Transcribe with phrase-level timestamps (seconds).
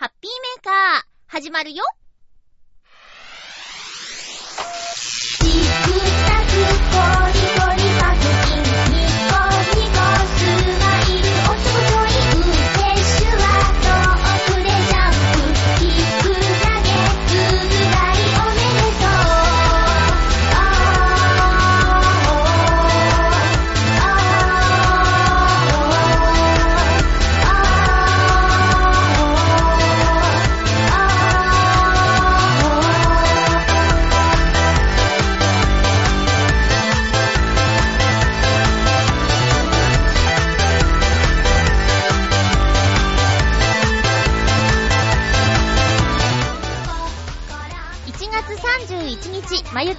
[0.00, 1.82] ハッピーメーカー、始まるよ。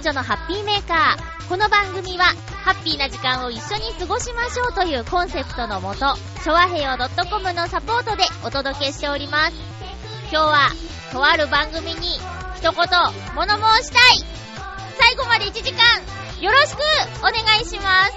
[0.00, 1.48] っちょのハッピーメーカー。
[1.48, 2.24] この番組は、
[2.64, 9.56] ハッピーな時間を一緒に過ごしましょうというコンセプトのもと、ショアヘヨ .com のサポートでお届けしております。
[10.30, 10.70] 今日は、
[11.12, 12.18] とある番組に、
[12.56, 12.72] 一言、
[13.34, 14.24] 物申したい
[14.98, 15.80] 最後まで1時間、
[16.40, 16.80] よろしく
[17.18, 18.12] お願いします。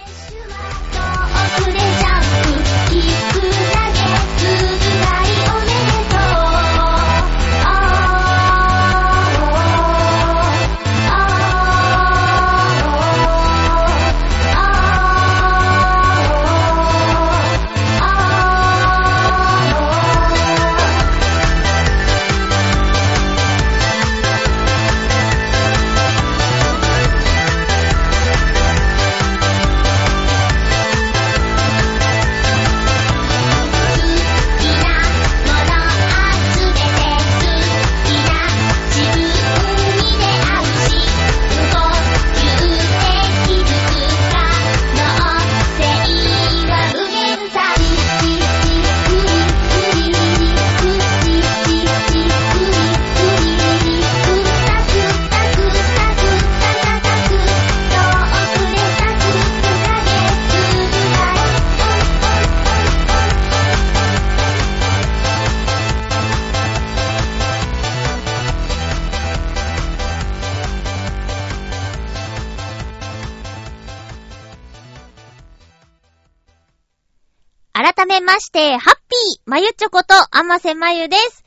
[78.34, 81.46] まして、ハッピーまゆちょこと、あませまゆです。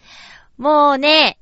[0.57, 1.37] もうね、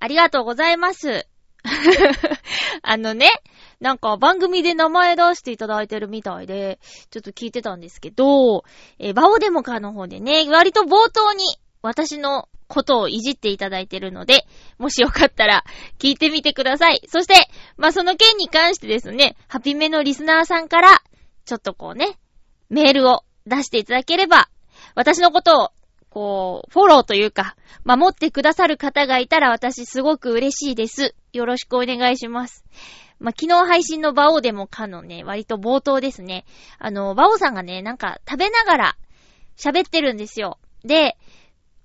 [0.00, 1.28] ありがとうございます。
[2.82, 3.30] あのね、
[3.78, 6.80] なんか番組で名前出していただいてるみたいで、
[7.10, 8.64] ちょっと聞いてたんですけど、
[8.98, 11.44] えーバオデモカーの方でね、割と冒頭に
[11.82, 14.44] 私のことをいじっていただいてるので、
[14.78, 15.62] もしよかったら
[16.00, 17.00] 聞いてみてください。
[17.06, 17.34] そして、
[17.76, 21.00] まあ、その件に関してですね、ハピメのリスナーさんから、
[21.44, 22.18] ちょっとこうね、
[22.70, 24.48] メールを出していただければ、
[24.94, 25.70] 私のことを、
[26.10, 31.14] こう、フォローというか、守ってくださる方がいたら私すごく嬉しいです。
[31.32, 32.64] よろしくお願いします。
[33.20, 36.44] まあ、昨日配信のバオでもかのね、割と冒頭ですね。
[36.78, 38.96] あの、バオさんがね、なんか食べながら
[39.56, 40.58] 喋ってるんですよ。
[40.84, 41.16] で、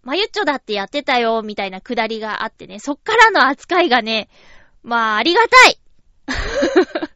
[0.04, 4.30] まゆっちょだってやってたよ、みたいなくだりがあってね、そっからの扱いがね、
[4.82, 5.80] まあ、ありがたい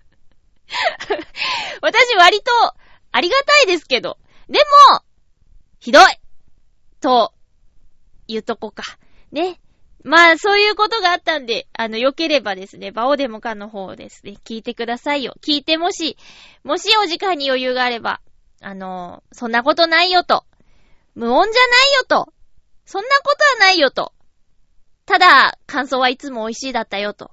[1.81, 2.51] 私割と、
[3.11, 4.17] ありがたいですけど、
[4.50, 4.59] で
[4.94, 5.03] も、
[5.79, 6.03] ひどい
[7.00, 7.34] と、
[8.28, 8.84] 言っとこうか。
[9.31, 9.59] ね。
[10.03, 15.35] まあ、そういうことがあったんで、あの、良ければですね、バオデモカの方ですね、聞いてくださいよ。
[15.41, 16.18] 聞いてもし、
[16.63, 18.22] もしお時間に余裕があれば、
[18.62, 20.45] あの、そんなことないよと。
[21.16, 22.34] 無音じゃないよと。
[22.85, 24.13] そんなことはないよと。
[25.06, 27.31] ただ、感想はいつも美味しいだったよと。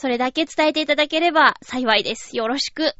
[0.00, 2.34] それだけ伝えていただければ幸いです。
[2.34, 2.94] よろしく。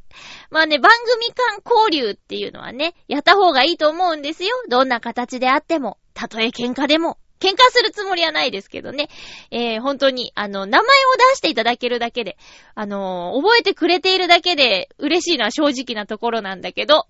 [0.51, 4.51] まあね、番組間交流っていうのはね、やった方がいいと思うんですよ。
[4.69, 5.97] どんな形であっても。
[6.13, 7.17] たとえ喧嘩でも。
[7.39, 9.09] 喧嘩するつもりはないですけどね。
[9.49, 12.37] えー、本当に、あの、名前を出していただけるだけで、
[12.75, 17.07] あのー覚えてくれているだけで嬉しいのは正直なところなんだけど、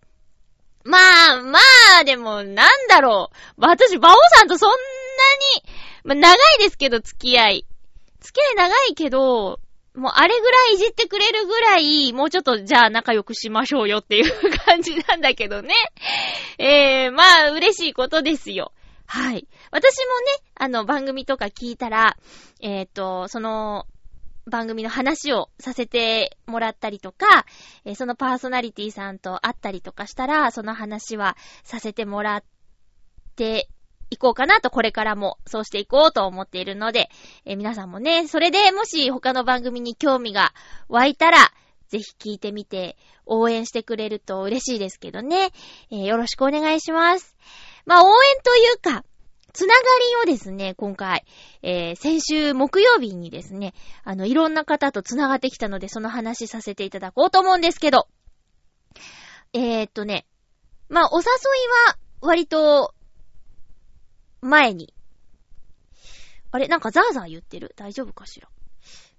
[0.86, 1.00] ま
[1.34, 1.60] あ、ま
[2.00, 3.36] あ、でも、なんだろう。
[3.58, 4.76] 私、馬王さんとそんな
[5.58, 5.64] に、
[6.06, 7.66] まあ、長いですけど、付き合い。
[8.22, 9.60] 付き合い長いけど、
[9.96, 15.74] もうあれぐらいいじってくれるぐらい、もうちょっとじゃあ仲良くしましょうよっていう感じなんだけどね。
[16.58, 18.72] えー、まあ嬉しいことですよ。
[19.06, 19.48] はい。
[19.72, 22.18] 私もね、あの番組とか聞いたら、
[22.62, 23.86] えっ、と、その、
[24.48, 27.46] 番組の話をさせてもらったりとか、
[27.86, 32.44] えーそのパーソナリティさんと会ったりとかしたら、その話はさせてもらっ
[33.36, 33.68] て
[34.12, 37.10] いこうかなと、これからもそうしていこうと思っているので、
[37.46, 40.54] えー皆さんもね、それでもし他の番組に興味が
[40.90, 41.52] 湧いたら、
[41.88, 45.52] ぜひ聞いてみて、応援してくれると嬉しいですけどね。
[45.92, 47.36] えーよろしくお願いします。
[47.86, 48.14] まあ、応援
[48.44, 49.06] というか、
[49.54, 49.82] つなが
[50.26, 51.26] りをですね、今回、
[51.62, 53.74] えー、先週木曜日にですね、
[54.04, 58.08] あの、いろんな方とつながってきたので、その話させていただこうと思うんですけど、
[59.54, 60.26] えー、っとね、
[60.90, 61.28] まあ、お誘い
[61.90, 62.94] は、割と、
[64.42, 64.94] 前に。
[66.52, 67.74] あれなんかザーザー言ってる？
[67.78, 68.50] 大丈夫かしら？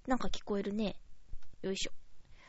[0.07, 0.95] なんか聞こえるね。
[1.61, 1.91] よいしょ。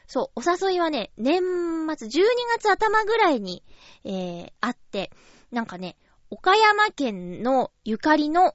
[0.06, 2.23] そう、お誘いはね、年末、12
[2.59, 3.62] 月頭ぐらいに、
[4.05, 5.11] えー、あって、
[5.50, 5.97] なんかね、
[6.31, 8.55] 岡山県のゆかりの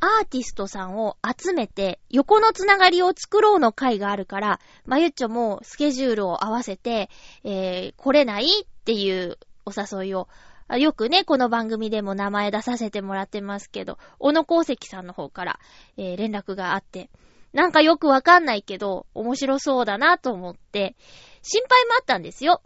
[0.00, 7.10] アーティストさんを集めて、横のつながりを作ろうの会があるから、まゆっちょもスケジュールを合わせて、
[7.44, 10.28] えー、来れないっていうお誘いを、
[10.74, 15.60] よくね、この番組でも名前出させてもらってますけど、小野功石さんの方から、
[15.96, 17.08] えー、連絡があって、
[17.52, 20.96] なんかよくわかんないけど、面白そうだなと思って、
[21.42, 22.62] 心配もあったんですよ。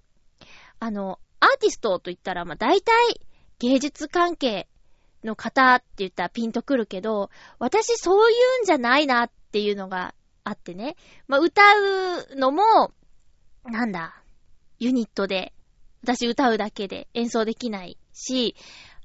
[0.78, 3.20] あの、アーティストと言ったら、まあ、大体、
[3.58, 4.66] 芸術関係
[5.22, 10.14] の方って言ったらピンとくるけど、私そういうんじゃないなっていうのが
[10.44, 10.96] あってね。
[11.28, 11.62] まあ、歌
[12.32, 12.92] うのも、
[13.64, 14.22] なんだ、
[14.78, 15.52] ユニットで、
[16.02, 18.54] 私歌うだけで演奏できないし、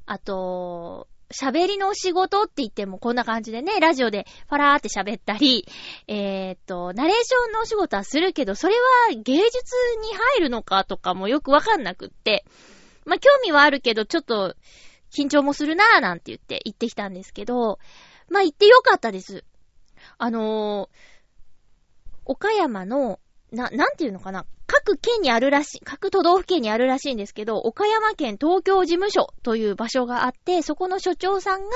[0.06, 5.68] あと、喋りの仕事って言ってもこんな感じでね、ラジオでファラーって喋ったり、
[6.08, 9.38] えー、っと、ナレーションのお仕事はするけど、それは芸術
[10.02, 12.46] に入るのかとかもよくわかんなくって、
[13.06, 14.56] まあ、興味はあるけど、ちょっと、
[15.16, 17.80] 緊張もするなぁなんて言って行ってきたんですけど、
[18.30, 19.44] まあ、行ってよかったです。
[20.18, 20.98] あのー、
[22.26, 23.20] 岡山の、
[23.56, 24.46] な、なんていうのかな？
[24.68, 31.70] 各県にあるらしい、各都道府県にあるらしいんですけど、岡山県東京事務所という場所があって、そこの所長さんが、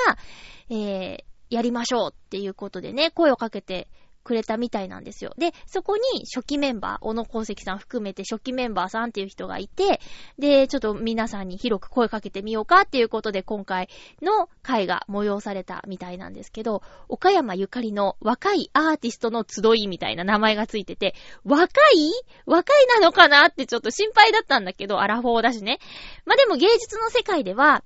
[0.70, 3.88] えー、やりましょうっていうことでね、声をかけて
[4.24, 5.33] くれたみたいなんですよ。
[5.38, 10.00] で、そこに初期メンバー、小野功石さん含めて初期メンバーさんっていう人がいて、
[10.38, 13.89] で、ちょっと皆さんに広く声かけてみようかっていうことで今回
[14.21, 22.12] の会が催されたみたいなんですけど、岡山ゆかりの若いアーティストの集いみたいな名前がついてて、若い？
[22.45, 25.80] 若いなのかなってちょっと心配だったんだけど、アラフォーだしね。
[26.25, 27.83] まあ、でも芸術の世界では、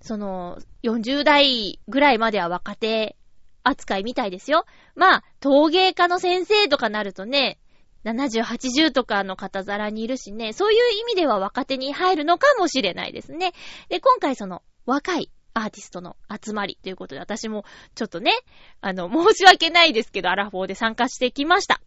[0.00, 3.16] その、40代ぐらいまでは若手
[3.64, 4.64] 扱いみたいですよ。
[4.94, 7.58] まあ、陶芸家の先生とかなるとね、
[8.04, 13.52] 70、80とかの方皿にいるしね、そういう意味では若手に入るのかもしれないですね。
[13.88, 17.64] で、今回その若いアーティストの集まりということで、私も
[17.94, 18.32] ちょっとね、
[18.80, 21.80] あの、申し訳ないですけど、アラフォーで参加してきました。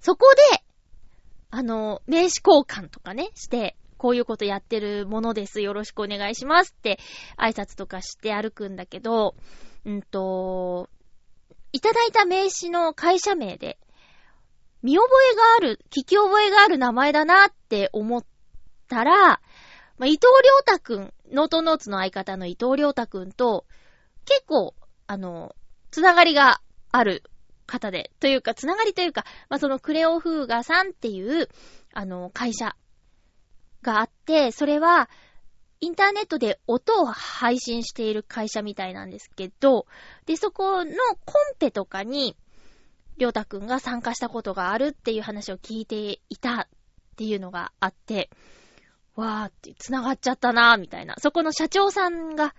[0.00, 0.62] そこで、
[1.50, 5.62] あの、名刺交換とかね、して、こういうことやってるものです。
[5.62, 6.98] よろしくお願いしますって
[7.38, 9.34] 挨拶とかして歩くんだけど、
[9.84, 10.88] うんと、
[11.72, 13.78] いただいた名刺の会社名で、
[14.82, 18.24] 見覚えがある、聞き覚えがある名前だなって思っ
[18.88, 19.40] たら、
[19.96, 23.66] まあ、伊藤良太くん、ノートノーツの相方の伊藤良太くんと、
[24.24, 24.74] 結構、
[25.06, 25.54] あの、
[25.90, 26.60] つながりが
[26.90, 27.22] ある
[27.66, 31.48] 方で、というか、つながりというか、まあ、そのクレオフーガさんっていう、
[31.92, 32.76] あの、会社
[33.82, 35.08] があって、それは、
[35.80, 39.86] インターネットで音を配信している会社みたいなんですけど、
[40.26, 40.92] で、そこの
[41.24, 42.36] コンペとかに、
[43.16, 46.68] りょうたくんが参加したことがあるっていう話を聞いていたっ
[47.16, 48.30] ていうのがあって、
[49.14, 51.14] わーって繋がっちゃったなーみたいな。
[51.18, 52.54] そこの社長さんが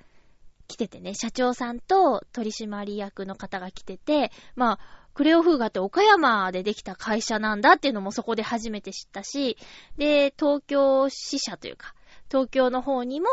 [0.68, 9.58] 来ててね、社長さんと取締役の方が来てて、まあ、クレオフーガって岡山でできた会社なんだっていうのもそこで初めて知ったし、
[9.98, 11.94] で、東京支社というか、
[12.30, 13.28] 東京の方にも、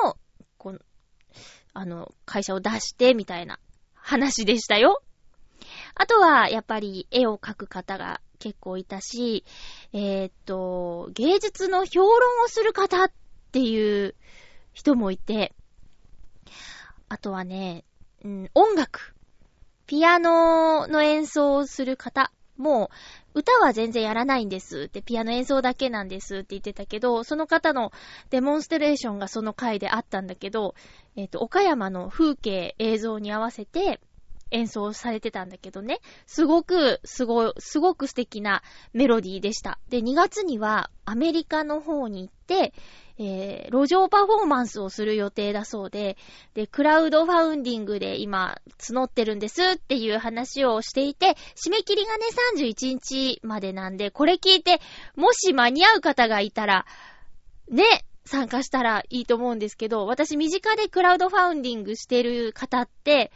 [0.59, 0.79] この、
[1.75, 3.59] あの、会社を出して、みたいな
[3.95, 5.03] 話でしたよ。
[5.95, 9.45] あとは、やっぱり絵を描く方が結構いたし、
[9.93, 13.13] えー、っと、芸術の評論をする方っ
[13.53, 14.15] ていう
[14.73, 15.55] 人もいて、
[17.09, 17.85] あとはね、
[18.25, 19.15] うん、音楽。
[19.87, 22.91] ピアノの演奏をする方も、
[23.35, 27.93] 歌は全然やらないんですって、ピアノ演奏だけなんですって言ってたけど、その方の
[28.31, 30.75] デモンストレーションがその回であったんだけど、
[31.17, 34.01] えっ、ー、と、岡山の風景、映像に合わせて
[34.53, 38.63] 演奏されてたんだけどね、すごく、すご、すごく素敵な
[38.93, 39.79] メロディーでした。
[39.89, 42.73] で、2月にはアメリカの方に行って、
[43.25, 46.17] えー、路上パフォーマンスをする予定だそうで、
[46.55, 52.25] で、クラウドファウンディングで今募ってるんですっていう話をしていて、締め切りがね、
[52.57, 54.81] 31日までなんで、これ聞いて、
[55.15, 56.87] もし間に合う方がいたら、
[57.71, 57.85] ね、
[58.25, 63.31] 参加したらいいと思うんですけど、私身近でクラウドファウンディングしてる方って、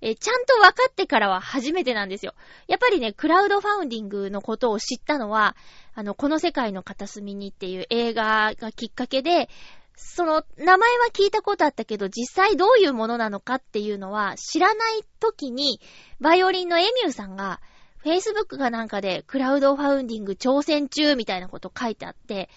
[0.00, 2.34] えちゃんと分かってからは初めてなんですよ。
[2.68, 5.56] やっぱりね、クラウドファウンディングのことを知ったのは、
[5.98, 9.48] あの、この世界の片隅にっていう映画がきっかけで、
[9.96, 15.80] その、名前は聞いたことあったけど、実際どういうものなのかっていうのは知らない時に、
[16.20, 17.60] バイオリンのエミューさんが、
[18.04, 22.48] Facebook がなんかでクラウドファウンディング挑戦中みたいなこと書いてあって、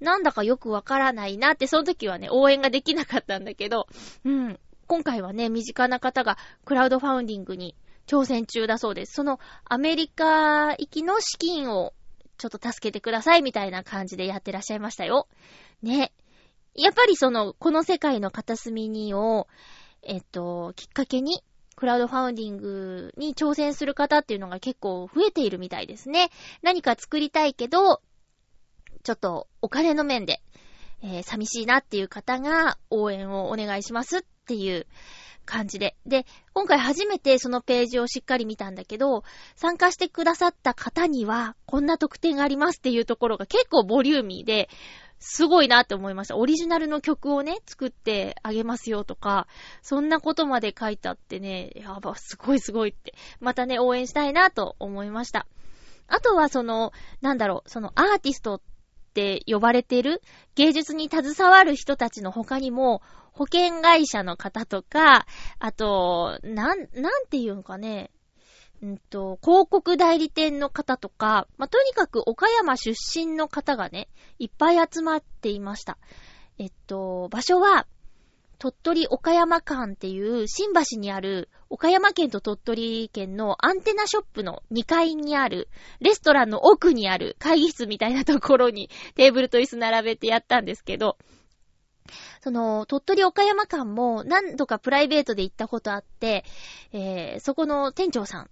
[0.00, 3.86] なんだかよくわからないなって、その時はね、応援ができなかったんだけど、
[4.26, 4.60] うん。
[4.86, 7.74] 今回はね、身近な方がクラウドファウンディングに
[8.06, 9.14] 挑戦中だそうです。
[9.14, 11.94] そのアメリカ行きの資金を
[12.40, 15.28] ちょっと助けてくださいみたいな感じでやってらっしゃいましたよ。
[15.82, 16.10] ね。
[16.74, 19.46] やっぱりその、この世界の片隅にを、
[20.02, 21.42] えっと、きっかけに、
[21.76, 26.30] クラウドファウンディングに挑戦する方っていうのが結構増えているみたいですね。
[26.62, 28.00] 何か作りたいけど、
[29.02, 30.40] ちょっとお金の面で、
[31.02, 34.86] えー、寂しいなっていう方が応援をお願いしますっていう
[35.50, 35.96] 感じで。
[36.06, 39.24] で、今回初めてそのページをしっかり見たんだけど、
[39.56, 44.68] 参加してくださった方にはこんな特典がありますっていうところが結構ボリューミーで、
[45.22, 46.36] すごいなって思いました。
[46.36, 49.48] オリジナルの曲をね、作ってあげますよとか、
[49.82, 55.46] そんなことまで書いてあってね、やば、すごいすごいって、またね、応援したいなと思いました。
[56.06, 58.62] あとはその、なんだろう、そのアーティスト
[59.10, 60.22] って呼ばれてる
[60.54, 63.02] 芸術に携わる人たちの他にも、
[63.32, 65.26] 保険会社の方とか、
[65.58, 68.10] あと、なん、なんていうんかね、
[68.84, 75.98] んと、広告代理店の方とか、まあ、とにかく岡山出身の方がね、いっぱい集まっていました。
[76.58, 77.86] えっと、場所は、
[78.60, 91.16] 鳥取岡山間っていう新橋にある岡山県と鳥取県のアンテナショップの2階にあるレストランの奥にある会議室みたいなところにテーブルと椅子並べてやったんですけど、
[92.42, 96.44] その、鳥取岡山間も何度かプライベートで行ったことあって、
[96.92, 98.50] えー、そこの店長さん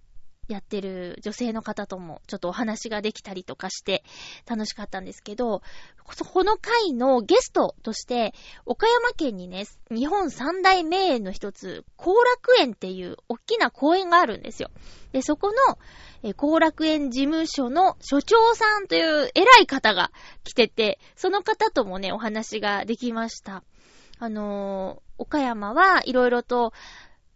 [0.49, 4.03] やってる女性の方ともちょっとお話ができたりとかして
[4.47, 5.61] 楽しかったんですけど、
[6.33, 8.33] この回のゲストとして、
[8.65, 14.71] 岡山県にね、日本三大名園の一つ、後楽園っていう大きな公園があるんですよ。
[15.11, 15.53] で、そこ
[16.23, 20.11] の、後楽園事務所の所長さんという偉い方が
[20.43, 23.63] 来てて、その方ともね、お話ができました。
[24.17, 26.73] あのー、岡山はいろいろと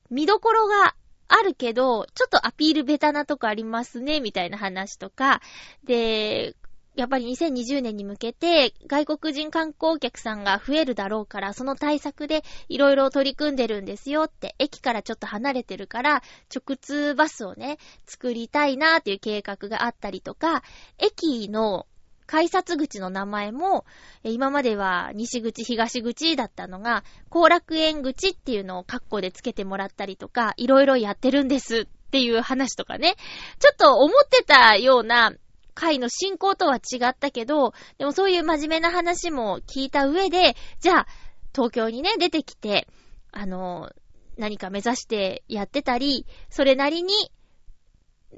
[0.10, 0.96] 見どころが
[1.28, 5.42] あるけど、ちょっとアピールベタなとこありますね、みたいな話とか、
[5.84, 6.56] で、
[6.96, 16.22] やっぱり2020年に向けて外国人観光客さんが増えるだろうから、その対策でいろいろ取り組んでるんですよって、駅からちょっと離れてるから、
[16.54, 20.62] 直通バスをね、作りたいなーっていう計画があったりとか、
[21.00, 21.88] 駅の
[22.34, 23.86] 改札口の名前も、
[24.24, 33.18] 今までは西口、東口だったのが、後楽園口っていうのをカッコでつけてもらったりとか、いろいろやってるんですっていう話とかね。
[33.60, 35.34] ちょっと思ってたような
[35.76, 41.08] 回の進行とは違ったけど、でもそういう真面目な話も聞いた上で、じゃあ、
[41.54, 42.88] 東京にね、出てきて、
[43.32, 43.92] あの、
[44.40, 47.14] 何か目指してやってたり、それなりに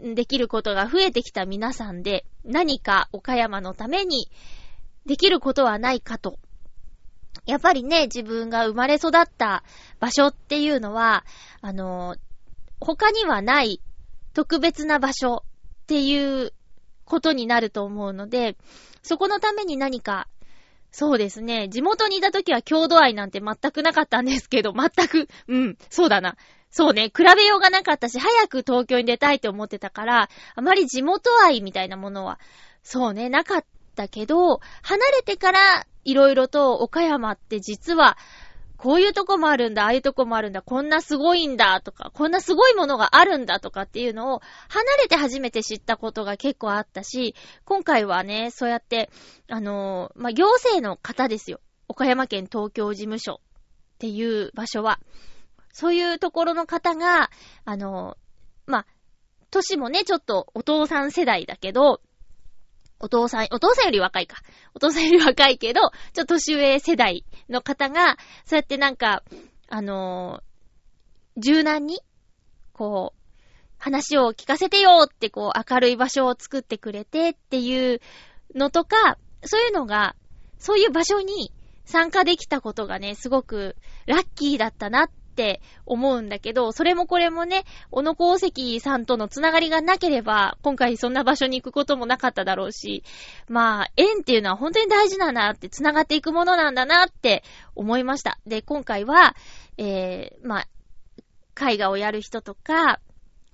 [0.04, 4.30] できることが増えてきた皆さんで、何か岡山のために
[5.06, 6.40] できることはないかと。
[7.46, 9.64] やっぱりね、自分が生まれ育った
[10.00, 11.26] 場所っていうのは、
[11.62, 12.16] あの、
[12.80, 13.82] 他にはない
[14.34, 15.44] 特別な場所
[15.84, 16.54] っていう
[17.06, 18.58] ことになると思うので、
[19.04, 20.28] そこのために何か、
[20.92, 26.38] そうですね、地元にいた時は郷土愛なんて全くなかったんですけど、全く、うん、そうだな。
[26.78, 32.38] そうね、比べようがなかったし、早く東京に出たいって思ってたから、あまり地元愛みたいなものは、
[32.84, 33.66] そうね、なかっ
[33.96, 38.18] たけど、離れてから、いろいろと岡山って実は、
[38.76, 49.10] こういうとこもあるんだ、ああいうとこもあるんだ、こんなすごいんだ、とか、こんなすごいものがあるんだ、とかっていうのを、離れて初めて知ったことが結構あったし、今回はね、そうやって、
[49.48, 51.62] あのー、まあ、行政の方ですよ。
[51.88, 53.40] 岡山県東京事務所
[53.96, 55.00] っていう場所は。
[55.76, 57.30] そういうところの方が、
[57.66, 58.16] あの、
[58.66, 58.86] まあ、
[59.52, 62.00] 歳もね、ちょっとお父さん世代だけど、
[63.02, 64.38] お父さん、お父さんより若いか。
[64.74, 68.16] お父さんより若いけど、ちょっと年上世代の方が、
[68.46, 69.22] そうやってなんか、
[69.68, 72.00] あのー、柔軟に、
[72.72, 73.20] こう、
[73.78, 78.00] 話を聞かせてよってこう、明るい場所を作ってくれてっていう
[78.56, 80.16] のとか、そういうのが、
[80.58, 81.52] そういう場所に
[81.84, 93.04] 参加できたことがね、すごくラッキーだったなっって思うんだけど、それもこれもね、小野功石さんとのつながりがなければ、今回そんな場所に行くこともなかっただろうし、
[93.50, 97.44] まあ、縁っていうのは本当に大事だなって、つながっていくものなんだなって
[97.76, 98.40] 思いました。
[98.48, 99.36] で、今回は、
[99.78, 100.62] えー、ま
[101.58, 103.02] あ、絵画をやる人とか、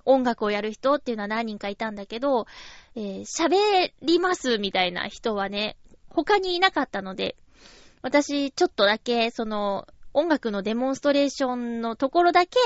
[0.04, 2.46] 音楽をやる人っていうのは何人かいたんだけど、
[2.94, 5.76] えー、喋りますみたいな人はね、
[6.08, 7.36] 他にいなかったので、
[8.02, 12.58] 私、ちょっとだけ、その、音楽のデモンストレーションのところだけ、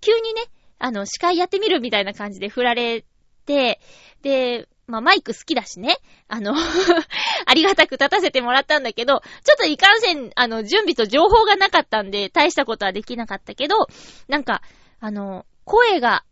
[0.00, 0.42] 急にね、
[0.78, 3.04] あの、司会やってみるみたいな感じで振られ
[3.46, 3.80] て、
[4.22, 5.98] で、まあ、マイク好きだしね。
[6.28, 6.54] あの
[7.46, 13.86] ありがたく立たせてもらったんだけど、ちょっといかんせん、あの、準備と情報がなかったんで、大したことはできなかったけど、
[14.28, 14.62] なんか、
[14.98, 16.24] あの、声が、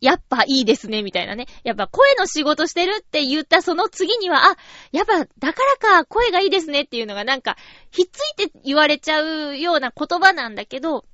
[0.00, 1.46] やっぱいいですね、みたいなね。
[1.64, 4.56] やっぱ声の仕事してるって言ったその次には、あ、
[4.92, 7.56] やっぱ、だからか、声がいいですねっていうのがなんか、
[7.90, 11.04] ひっついて言われちゃうような言葉なんだけど、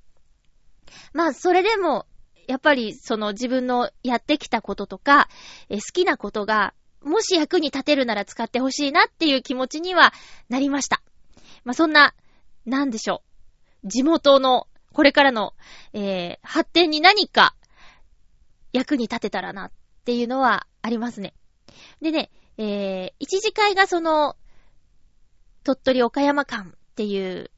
[1.14, 2.06] まあ、それでも、
[2.46, 5.28] やっぱりその自分のやってきたこととか、
[5.70, 10.12] え好きなことが、もし役に立てるなら使ってほしいなっていう気持ちには
[10.50, 11.02] なりました。
[11.64, 12.14] まあ、そんな、
[12.66, 13.22] なんでしょ
[13.84, 13.88] う。
[13.88, 15.54] 地元の、これからの、
[15.94, 17.54] えー、発展に何か
[18.74, 19.70] 役に立てたらなっ
[20.04, 21.32] ていうのはありますね。
[22.02, 24.36] でね、えー、一次会がその、
[25.62, 27.50] 鳥取岡山間っていう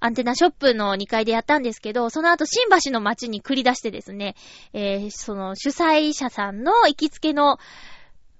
[0.00, 4.36] アンテナショップの2階でやったんですけど、その後新橋の街に繰り出してですね、
[4.72, 7.58] えー、その主催者さんの行きつけの、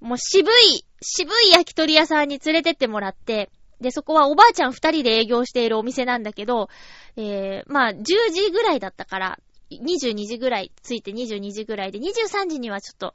[0.00, 6.68] もう渋い、渋い焼き鳥屋さんに連れてってもらって、で、そこはおばあちゃん二人で営業しているお店なんだけど、
[7.16, 9.38] えー、まあ、10時ぐらいだったから、
[9.70, 13.14] 22時ぐらい、ついて22時ぐらいで、23時にはちょっと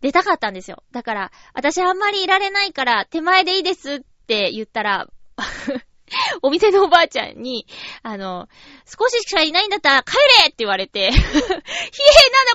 [0.00, 0.82] 出たかったんですよ。
[0.92, 5.08] だから、私あんまりいられないから、手前でいいですって言ったら、
[6.42, 7.66] お店のおばあちゃんに、
[8.02, 8.48] あの、
[8.86, 11.60] 少ししかいないんだったら帰れって言われて、 ひえ、なんだ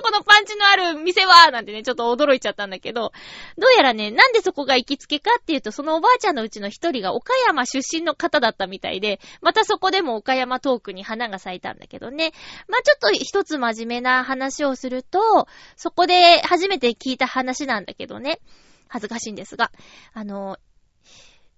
[0.02, 3.12] このパンチのある店はなんてね、ちょっと驚いちゃったんだけど、
[3.58, 12.32] どうやらね、なんでそこが行きつけかっていうと、そのおばあちゃんのうちの一人が岡山出身の方だったみたいで、またそこでも岡山トークに花が咲いたんだけどね。
[12.68, 18.40] まあ、ちょっと一つ真面目な話をすると、そこで初めて聞いた話なんだけどね。
[18.88, 19.72] 恥ずかしいんですが。
[20.12, 20.58] あの、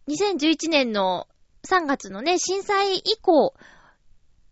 [0.08, 1.28] 2011年の
[1.66, 3.54] 3月のね、震災以降、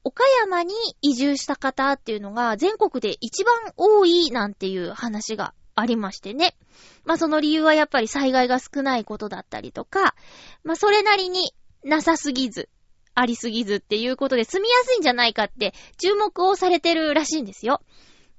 [0.05, 6.57] 岡山に移住した方っていうのが全国で一番多いなんていう話がありましてね。
[7.05, 10.15] まあその理由はやっぱり災害が少ないことだったりとか、
[10.63, 11.53] まあそれなりに
[11.85, 12.69] なさすぎず、
[13.15, 17.81] ありすぎずっていうことで住みやすいんじゃないかって注目をされてるらしいんですよ。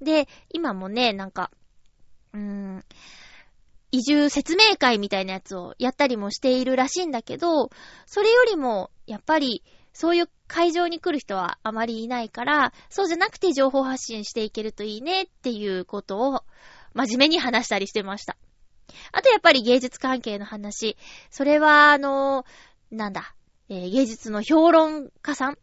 [0.00, 1.50] で、今もね、なんか、
[2.32, 2.84] うーん、
[3.90, 7.70] 移住説明会みたいなやつをやったりもしているらしいんだけど、
[8.06, 16.44] それよりも、やっぱり、そういう会場に来る人はあまりいないから、そうじゃなくて情報発信していけるといいねっていうことを、
[16.94, 18.36] 真面目に話したりしてました。
[19.12, 20.96] あとやっぱり芸術関係の話。
[21.30, 22.44] それは、あの、
[22.90, 23.34] なんだ、
[23.68, 25.58] えー、芸術の評論家さん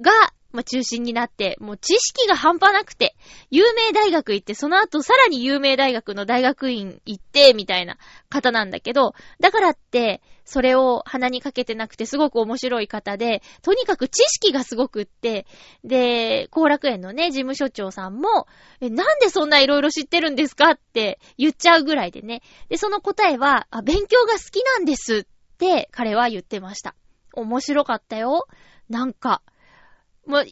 [0.00, 0.12] が
[0.54, 3.16] まあ、中心になって、もう知識が半端なくて、
[3.50, 7.98] 有名大学行って、その後さらに有名大学の大学院行って、みたいな
[8.30, 15.44] 方なんだけど、だからって、それを鼻にかけてなくてすごく面白い方で、とにかく知識がすごくって、
[15.82, 18.46] で、後楽園のね、事務所長さんも、
[18.80, 22.42] え、なんでそんないろいろ知ってるんですかって言っちゃうぐらいでね。
[22.68, 26.94] で、その答えは、あ、勉強が好きなんですって彼は言ってました。
[27.32, 28.46] 面白かったよ。
[28.88, 29.42] なんか、
[30.26, 30.46] もう、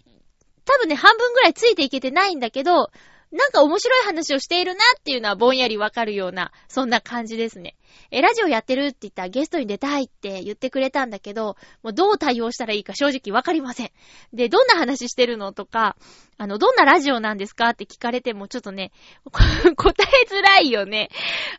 [0.64, 2.90] 多分ね、半分ぐらいついていけてないんだけど、
[3.32, 7.76] なんか面白い話をしているなっていうのはぼんやりわかるような、そんな感じですね。
[8.10, 13.90] え、ラジオやってるって言ったらゲストに出たいって言ってくれたんだけど、もうどう対応したらいいか正直わかりません。
[14.34, 15.96] で、どんな話してるのとか、
[16.36, 18.92] あの、どんなラジオなんですかって聞かれてもちょっとね、
[19.76, 21.08] 答えづらいよね。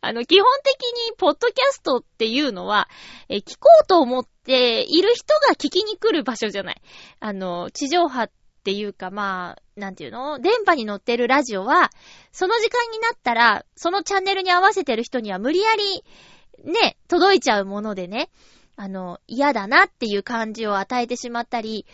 [0.02, 0.76] あの、基本的
[1.10, 2.88] にポッドキャストっていうのは、
[3.30, 6.82] え、聞こうと思っている人が聞きに来る場所じゃない。
[7.20, 8.32] あの、地上波っ
[8.64, 10.40] ていうかまあ、なんていうの？
[10.40, 11.90] 電波に乗ってるラジオは、
[12.32, 16.04] その時間になったら、そのチャンネルに合わせてる人には無理やり、
[16.72, 18.30] ね、届いちゃうものでね、
[18.76, 21.86] あの、嫌だなっていう感じを与えてしまったり、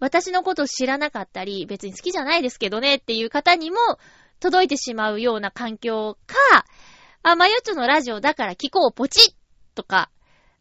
[0.00, 3.78] 私のこと知らなかったり、別に好きじゃないですけどねっていう方にも
[4.40, 6.64] 届いてしまうような環境か、
[7.22, 9.34] あ、まゆっちょのラジオだから聞こう、ポチッ
[9.74, 10.10] とか、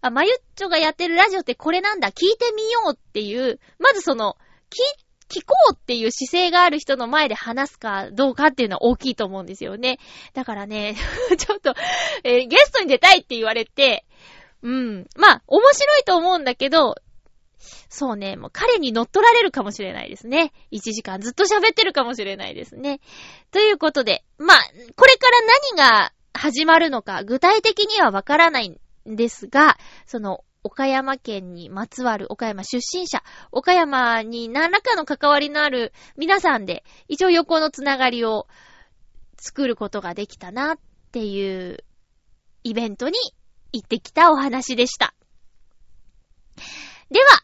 [0.08, 4.38] あ、まゆっちょがやってるラジオってこれなんだ、聞いてみようっていう、まずその、
[4.70, 9.98] 聞聞こうっていう姿勢がある人の前で話すかどうかっていうのは大きいと思うんですよね。
[10.34, 10.96] だからね、
[11.38, 11.74] ちょっと、
[12.24, 14.06] えー、ゲストに出たいって言われて、
[14.62, 15.08] うん。
[15.15, 16.96] まあ、面白いと思うんだけど、
[17.89, 20.54] そうね、もう彼に乗っ取られるかもしれないですね。
[20.72, 23.00] 1時間ずっと喋ってるかもしれないですね。
[23.52, 24.58] ということで、まあ、
[24.96, 25.38] これから
[25.74, 38.48] 何が始まるのか具体的にはわからないですが、その、岡山県にまつわる岡山出身者、岡山に何らかの関わりのある皆さんで、一応横のつながりを
[39.38, 40.80] 作ることができたなっ
[41.12, 41.84] ていう
[42.63, 43.20] イベントに
[43.74, 45.13] 行ってきたお話でした。
[47.12, 47.44] では、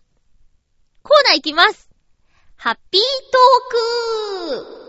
[1.03, 1.91] コーナーいきます。
[2.55, 4.81] ハッピートーク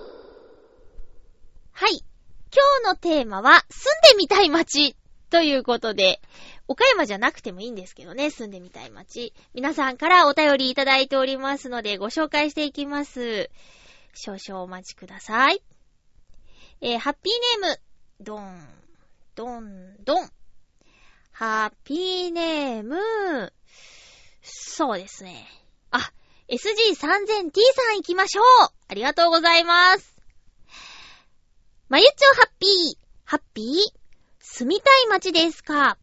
[1.72, 2.02] はい。
[2.54, 4.96] 今日のテーマは、住んでみたい街
[5.30, 6.20] ということで、
[6.68, 9.34] 岡山じゃなくてもいいんですけどね、住んでみたい街。
[9.54, 13.50] 皆さんからお便りいただいておりますので、ご紹介していきます。
[14.14, 15.62] 少々お待ちください。
[16.80, 17.80] えー、ハッピーネーム、
[18.20, 18.68] ドン、
[19.34, 20.30] ドン、ドン。
[21.32, 23.52] ハッピーネーム、
[24.42, 25.48] そうですね。
[25.90, 26.12] あ、
[26.48, 27.12] SG3000T さ
[27.92, 28.44] ん行きましょう
[28.88, 30.14] ありがとうございます。
[31.88, 33.98] まゆちょハッピー、ハッピー？
[34.40, 35.96] 住みたい街ですか？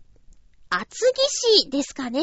[0.71, 1.21] 厚木
[1.63, 2.21] 市ですかね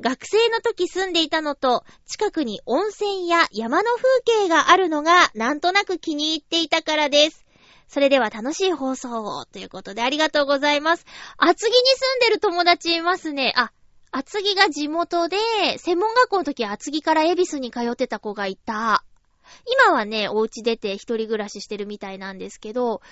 [0.00, 7.44] 学生の時住んでいたのと、近くに温泉や山の風景があるのが、なんとなく気に入っていたからです。
[7.86, 11.04] それでは楽しい放送を、ということでありがとうございます。
[11.36, 13.52] 厚木に住んでる友達いますね。
[13.56, 13.72] あ、
[14.10, 15.36] 厚木が地元で、
[15.78, 19.04] 専門学校の時厚木から恵比寿に通ってた子がいた。
[19.66, 23.02] 今はね、お家出て一人暮らししてるみたいなんですけど、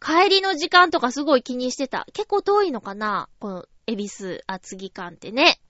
[0.00, 2.06] 帰りの時間とかすごい気にしてた。
[2.12, 5.60] 結構遠いのかなこの、恵比寿厚木間ってね。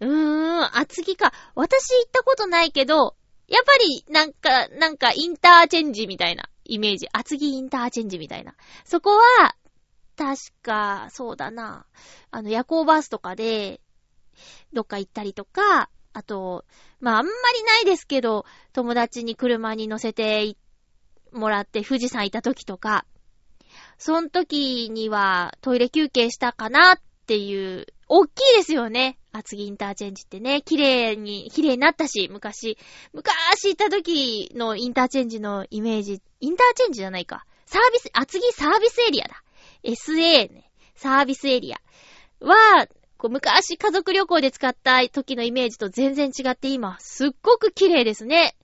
[0.00, 1.32] うーん、厚木か。
[1.54, 3.16] 私行ったことないけど、
[3.46, 7.08] やっぱり、なんか、なんか、インターチェンジみたいなイメージ。
[7.12, 8.54] 厚木インターチェンジみたいな。
[8.84, 9.54] そこは、
[10.16, 11.86] 確か、そうだな。
[12.30, 13.80] あの、夜行バスとかで、
[14.72, 16.64] どっか行ったりとか、あと、
[17.00, 20.56] まあ、あんまりないですけど、友達に車に乗せて
[21.32, 23.04] もらって富士山行った時とか、
[23.98, 29.16] その時にはトイレ休憩したかなっっていう、大きいですよね。
[29.32, 32.76] 厚木インターチェンジってね、綺麗に、綺麗になったし、昔、
[33.14, 37.46] 昔行った時のインターチェンジのイメージ、インターチェンジじゃないか。
[37.64, 39.42] サービス、厚木サービスエリアだ。
[39.84, 40.70] SA ね。
[40.96, 41.78] サービスエリア
[42.44, 48.54] は、こう昔家族旅行で使った時のイメージと全然違って今、すっごく綺麗ですね。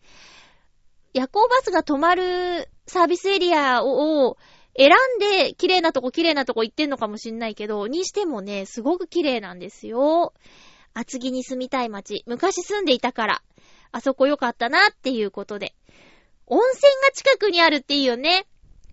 [1.15, 4.37] 夜行バスが止まるサービスエリアを
[4.77, 10.33] 選んで綺麗なとこ綺麗なとこ行ってんのかもしんないけど、にしてもね、すごく綺麗なんですよ。
[10.95, 12.25] 厚木に住みたい街。
[12.27, 13.43] 昔住んでいたから、
[13.93, 15.75] あそこ良かったなっていうことで。
[16.47, 18.47] 温泉が近くにあるっていいよね。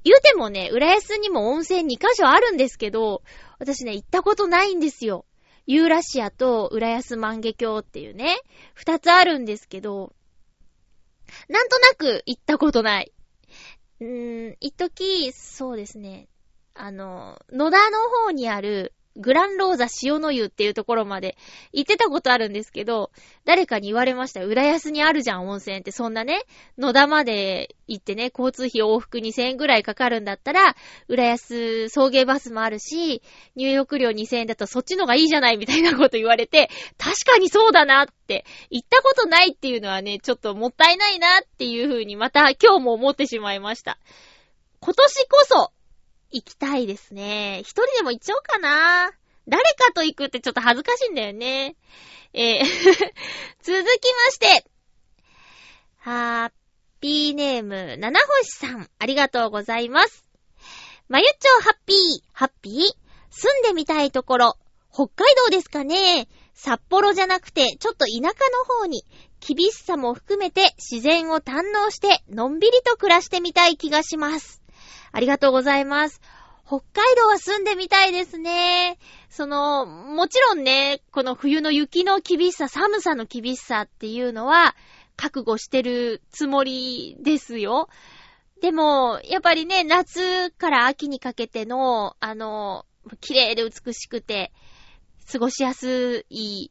[0.04, 3.24] 言うてもね、浦安にも温泉2カ所あるんですけど、
[3.60, 5.26] 私ね、行ったことないんですよ。
[5.66, 8.38] ユーラシアと浦安万華鏡っていうね、
[8.74, 10.14] 二つあるんですけど、
[11.50, 13.12] なんとなく行ったことない。
[14.00, 16.28] うーん、一時、そうですね。
[16.74, 21.36] あの、野田の方にある、グランローザ塩の湯っていうところまで
[21.74, 23.12] 行ってたことあるんですけど、
[23.46, 24.44] 誰かに言われました。
[24.46, 25.92] 浦安にあるじゃん、温泉って。
[25.92, 26.44] そんなね、
[26.78, 30.76] 野田まで行ってね、交通費往復2000円ぐらいかかるんだったら、
[31.08, 33.22] 浦安送迎バスもあるし、
[33.56, 43.98] 入浴料2000円だとそっちのがいいじゃないみたいなこと言われて、確かにそうだなって、行ったことないっていうのはね、ちょっともったいないなっていうふうにまた今日も思ってしまいました。
[44.80, 45.72] 今年こそ、
[46.32, 47.60] 行きたいですね。
[47.62, 49.12] 一人でも行っちゃおうかな。
[49.48, 51.76] 誰かと行くってちょっと恥ずかしいんだよね。
[52.34, 52.64] えー
[53.64, 54.66] 続きまして、
[55.98, 56.52] ハッ
[57.00, 60.26] ピーネーム、七星さん、ありがとうございます。
[61.08, 61.98] まゆっちょハッピー、
[62.34, 63.08] ハッピー？
[63.30, 64.58] 住んでみたいところ、
[64.94, 68.32] 北海道ですかね札幌じゃなくて、ちょっと田舎の
[68.80, 69.06] 方に、
[69.40, 74.62] 厳しさも含めて自然を堪能して、のんびりと暮らしてみたい気がします。
[75.18, 76.22] ありがとうございます。
[76.64, 79.00] 北海道は住んでみたいですね。
[79.32, 84.76] その、もちろんね、この冬の雪の厳しさ、寒さの厳しさっていうのは、
[85.16, 87.90] 覚悟してるつもりですよ。
[88.62, 92.86] でも、やっぱりね、夏から秋にかけての、あの、
[93.20, 94.52] 綺麗で美しくて、
[95.32, 96.70] 過ごしやすい、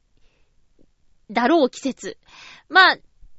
[1.33, 2.17] だろう季節。
[2.69, 2.97] まあ、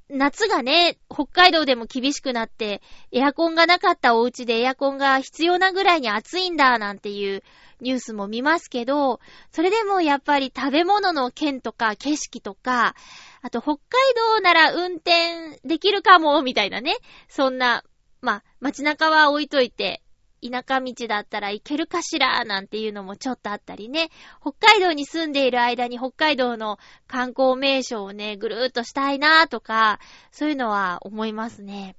[0.10, 7.44] 夏がね、北海道でも厳しくなって、エアコンがなかったお家でエアコンが必要なぐらいに暑いんだ、なんていう
[7.82, 9.20] ニュースも見ますけど、
[9.52, 12.96] それでもやっぱり食べ物の件とか景色とか、
[13.42, 13.82] あと北海
[14.16, 16.96] 道なら運転できるかも、みたいなね。
[17.28, 17.84] そんな、
[18.22, 20.02] まあ、街中は置いといて、
[20.42, 24.10] 田舎道だったら行けるかしらなんていうのもちょっとあったりね。
[24.42, 30.00] 北海道に住んでいる間に北海道の観光名所をね、ぐるーっとしたいなーとか、
[30.32, 31.96] そういうのは思いますね。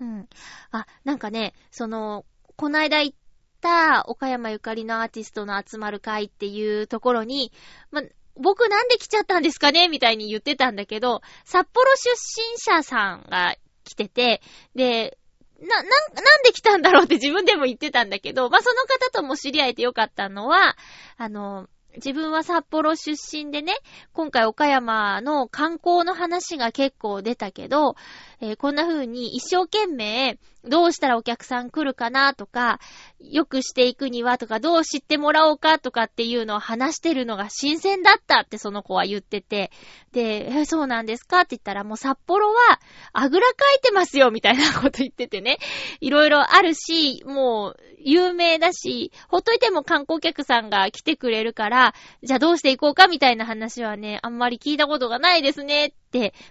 [0.00, 0.28] うん。
[0.70, 2.24] あ、なんかね、その、
[2.56, 3.16] こないだ行っ
[3.60, 7.52] た岡山ゆかりのアーティストの集まる会っていうところに、
[7.90, 8.02] ま、
[8.36, 9.88] 僕なんで来ちゃったんですかね？
[9.88, 14.40] みたいに言ってたんだけど、札幌出身者さんが来てて、
[14.76, 15.18] で、
[15.60, 20.76] な、な、なんで来たんだろうって自分でも言ってたんだけど、まあ、その方とも知り合えてよかったのは、
[21.16, 23.74] あの、自分は札幌出身でね、
[24.12, 27.96] 今回岡山の観光の話が結構出たけど、
[28.40, 32.78] えー、こんな風に一生懸命どうしたらお客さん来るかなとか、
[33.20, 39.70] 良くしていくにはとか、どう知ってもらおうかとかっていうのを話してるのが新鮮だったってその子は言ってて、
[40.12, 42.80] で、えそうなんですかって言ったらもう札幌は
[43.12, 45.58] あぐらかいてますよみたいなこと言っててね、
[46.00, 55.94] いろいろあるし、もう有名だし、ほっといても観光客さんが来てくれるから、じゃあどうしていこうかみたいな話はね、あんまり聞いたことがないですね、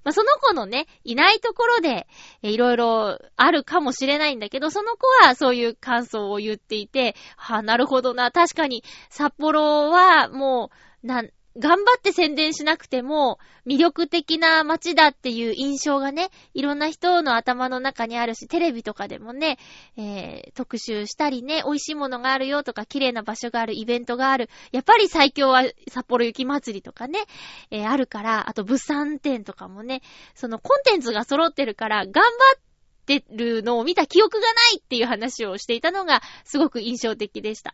[0.03, 2.07] まあ、その子のね、いないところで、
[2.41, 10.69] いろいろあるかもしれないんだけど、その子はそういう感想を言っていて、はあ、なるほどな、確かに札幌はも
[11.03, 19.57] う、なん、頑張って宣伝しなくても、魅力的な街だっていう印象がね、いろんな人の頭の中にあるし、テレビとかでもね、
[19.97, 24.49] えー、特集したりね、美味しいものがあるよとか、綺麗な場所がある、イベントがある。
[24.71, 27.25] やっぱり最強は札幌雪祭りとかね、
[27.71, 30.01] えー、あるから、あと物産展とかもね、
[30.35, 32.59] そのコンテンツが揃ってるから、頑張っ
[33.05, 37.73] てるのを見た記憶がないっていう話をしていたのが、すごく印象的でした。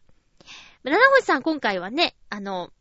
[0.84, 2.72] 七星さん今回はね、あの、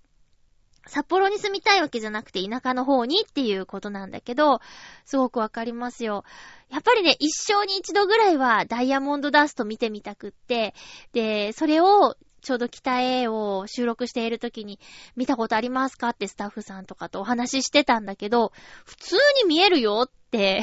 [0.87, 4.61] 札幌に住みたいわけじゃなくて田舎の方にっていうことなんだけど、
[5.05, 6.25] すごくわかりますよ。
[6.71, 10.75] やっぱりね、一生に一度ぐらいはダイヤモンドダスト見てみたくって、
[11.13, 14.81] で、それをちょうど北へを収録している時に
[15.15, 18.53] 見たことありますかってスタッフさんとかとお話ししてたんだけど、
[18.85, 20.63] 普通に見えるよって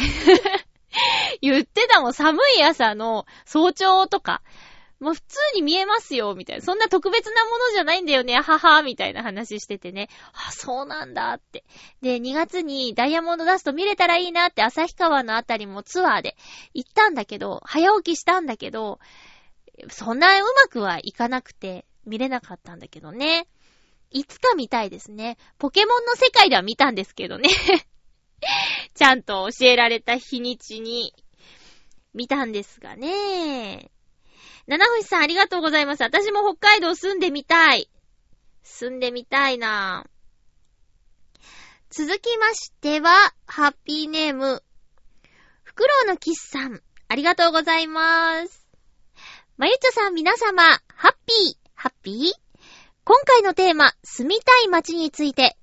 [1.41, 2.13] 言ってたもん。
[2.13, 4.41] 寒い朝の早朝とか。
[4.99, 6.61] もう普通に見えますよ、みたいな。
[6.61, 10.09] そんな特別なものじゃないんだよね、はは、みたいな話しててね。
[10.33, 11.63] あ、そうなんだって。
[12.01, 16.35] で、2月にダイヤモンドダスト見れたらいいなって旭川のあたりもツアーで
[16.73, 18.99] 行ったんだけど、早起きしたんだけど、
[19.89, 23.47] そんなうまくはいかなくて見れなかったんだけどね。
[24.11, 25.37] いつか見たいですね。
[25.59, 27.49] ポケモンの世界では見たんですけどね。
[28.95, 31.13] ちゃんと教えられた日にちに
[32.13, 33.91] 見たんですがね。
[34.69, 36.03] 七星さんありがとうございます。
[36.03, 37.89] 私も北海道住んでみたい。
[38.61, 40.05] 住んでみたいな
[41.89, 44.61] 続きましては、ハッピーネーム、
[45.63, 48.67] フクロウのキスさん、ありがとうございます。
[49.57, 50.61] まゆちょさん皆様、
[50.93, 52.33] ハッピー、ハッピー
[53.05, 55.57] 今回のテーマ、住みたい街について、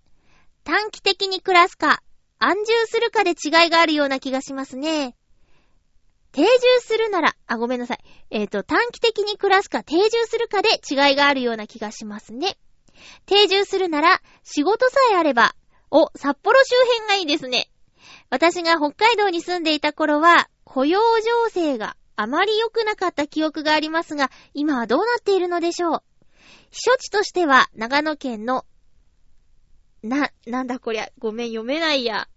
[0.64, 2.03] 短期的に暮らすか、
[2.40, 5.15] 安住するかで違いがあるような気がしますね。
[6.37, 7.99] 定住するなら、あ、ごめんなさい。
[8.29, 12.59] えっ、ー、と、短期的に暮らすか定住するかで違いがあるような気がしますね。
[13.25, 15.55] 定住するなら、仕事さえあれば、
[15.90, 17.70] お、札幌周辺がいいですね。
[18.29, 26.03] 私が北海道に住んでいた頃は、雇用情勢があまり良くなかった記憶がありますが、今はどうなっているのでしょう。
[26.70, 28.66] 避暑地としては、長野県の、
[30.03, 32.29] な、なんだこりゃ、ごめん読めないや。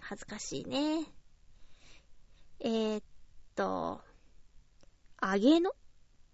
[0.00, 1.06] 恥ずかしいね。
[2.58, 3.02] えー、っ
[3.56, 4.00] と、
[5.20, 5.72] あげの？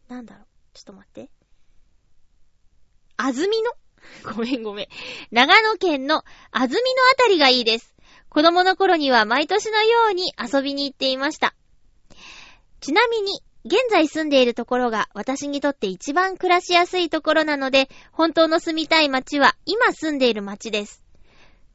[0.08, 0.44] なんだろう？
[0.74, 1.30] ちょっと待って。
[3.16, 3.70] あずみの
[4.35, 4.88] ごめんごめん。
[5.30, 7.94] 長野県のあずみのあたりがいいです。
[8.28, 11.54] 子供の頃には毎年のように遊びに行っていました。
[12.80, 21.04] ちなみに、現在住んでいるところが私にとって一番暮らしやすいところなので、本当の住みたい街は今住んでいる街です。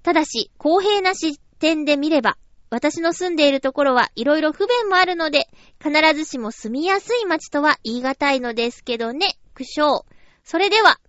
[0.03, 2.37] ただし、公平な視点で見れば、
[2.69, 5.47] 私の住んでいるところはいろいろ不便もあるので、
[5.81, 10.01] 必ずしも住みやすい街とは言い難いのですけどね、苦笑。
[10.43, 10.99] それでは、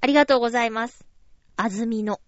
[0.00, 1.04] ありがとうございます。
[1.56, 2.20] あずみの。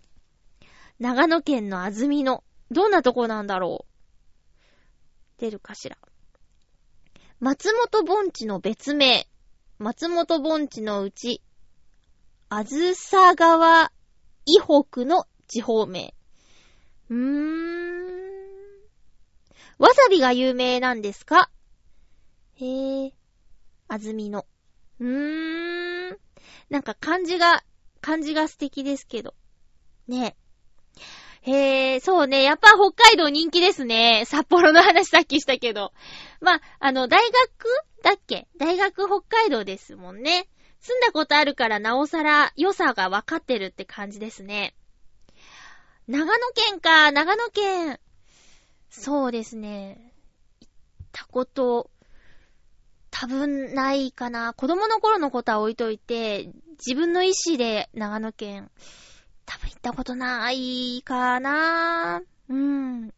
[0.99, 2.45] 長野県のあずみの。
[2.71, 5.97] どんなとこなんだろう出るかしら。
[7.41, 9.27] 松本盆地の別名。
[9.79, 11.41] 松本盆地のうち、
[12.51, 13.91] あずさ川
[14.45, 16.15] 以北の地方名。
[17.09, 17.80] うーん。
[19.81, 21.49] わさびが有名なんですか？
[22.57, 23.13] へえ、
[23.89, 24.45] あずみの。
[24.99, 26.19] うーん。
[26.69, 27.65] なんか漢字が、
[28.03, 29.35] 漢字が素敵ですけど。
[30.07, 30.37] ね
[31.41, 32.43] へえ、そうね。
[32.43, 34.25] やっぱ北海道人気ですね。
[34.27, 35.95] 札幌の話さっきしたけど。
[36.43, 37.33] まあ、あの、大学
[38.03, 38.49] だっけ？
[38.59, 40.47] 大学北海道ですもんね。
[40.81, 44.75] 住んだことあるからなおさら良さが分かってるって感じですね。
[46.07, 47.99] 長野県か、長野県。
[48.91, 50.13] そうですね。
[50.61, 50.69] 行っ
[51.13, 51.91] たこと、
[53.11, 54.53] 多分ないかな。
[54.55, 58.71] 子供の頃のことは置いといて、自分の意思で長野県、
[59.47, 62.23] 多分行ったことないかな。
[62.49, 63.13] うん。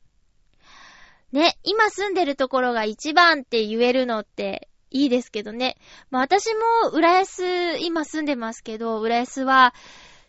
[1.32, 5.78] ね、今住んでるところが一番って言えるのっていいですけどね。
[6.10, 9.74] まあ私も浦安、今住んでますけど、浦安は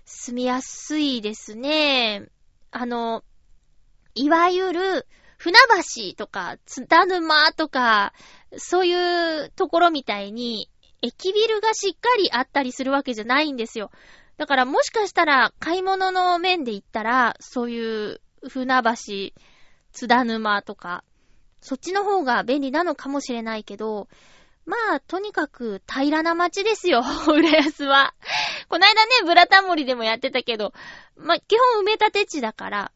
[0.05, 2.29] 住みやすいですね。
[2.71, 3.23] あの、
[4.15, 5.07] いわゆる、
[5.43, 5.57] 船
[6.07, 8.13] 橋とか、津田沼とか、
[8.55, 10.69] そういうところみたいに、
[11.01, 13.91] 駅ビルがしっかりあったりするわけじゃないんですよ。
[14.37, 18.93] だからもしかしたら買い物の面で言ったら、そういう船橋、
[19.91, 21.03] 津田沼とか、
[21.59, 24.07] そっちの方が便利なのかもしれないけど、
[24.65, 28.13] まあ、とにかく平らな街ですよ、 浦安は。
[28.69, 30.71] こないだね、ブラタモリでもやってたけど、
[31.17, 32.91] まあ、基本埋め立て地だから、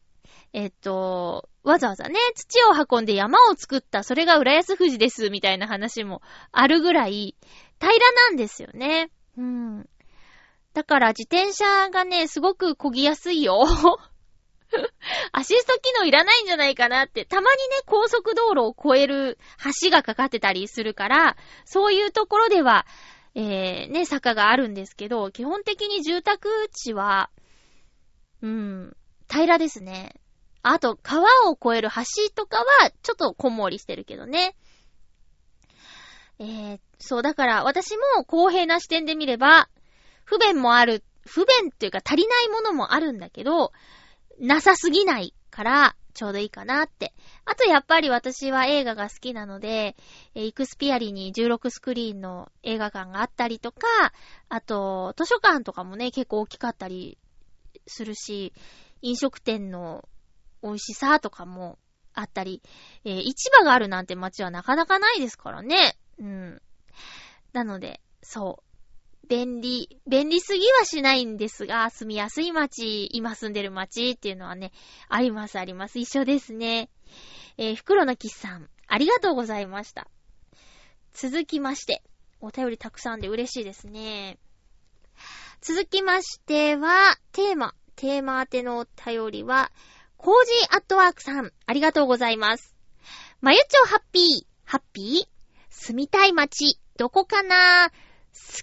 [0.52, 7.36] えっと、わざわざね、土を運んで山を作った、それが浦安富士です、みたいな話もあるぐらい、
[7.80, 9.10] 平らなんですよね。
[9.36, 9.88] うん。
[10.74, 13.66] だから自転車がね、すごく漕ぎやすいよ。
[15.32, 19.38] アシスト機能いらないんじゃないかなって、たまにね、高速道路を越える
[19.82, 22.86] 橋がかかってたりするから、そういうところでは、
[23.34, 27.30] えー、ね、坂があるんですけど、基本的に住宅地は、
[28.42, 28.96] うん、
[29.30, 30.14] 平らですね。
[30.62, 34.56] あと、川を越える橋とかは、ちょっとこもりしてるけどね。
[36.38, 39.68] えー、そう、だから私も公平な視点で見れば、
[40.24, 43.72] 不便もある、不便っていうか足りないものもあるんだけど、
[44.38, 47.14] なさすぎないから、ちょうどいいかなって。
[47.44, 49.96] あとやっぱり私は映画が好きなので、
[50.34, 54.12] イクスピアリに16スクリーンの映画館があったりとか、
[54.48, 57.18] あと、図書館とかもね、結構大きかったり
[57.86, 58.52] するし、
[59.00, 60.08] 飲食店の
[60.62, 61.78] 美味しさとかも
[62.14, 62.62] あったり、
[63.04, 65.96] えー、市場があるなんて街はなかなかないですからね。
[66.18, 66.62] うん。
[67.52, 68.68] なので、そう。
[69.28, 74.72] 便利、便利すぎはしないんですが、住みやすい街、今住んでる街っていうのはね、
[75.08, 75.98] ありますあります。
[75.98, 76.88] 一緒ですね。
[77.58, 80.08] えー、袋のキスさん、ありがとうございました。
[81.12, 82.02] 続きまして、
[82.40, 84.38] お便りたくさんで嬉しいですね。
[85.60, 89.72] 続きましては、テーマ、テーマ宛てのお便りは、
[90.18, 92.74] コージーアットワークさん、ありがとうございます。
[93.40, 94.24] まゆちょハッピー、
[94.64, 95.28] ハッピー？
[95.70, 97.90] 住みたい街、どこかな？
[97.90, 97.94] 好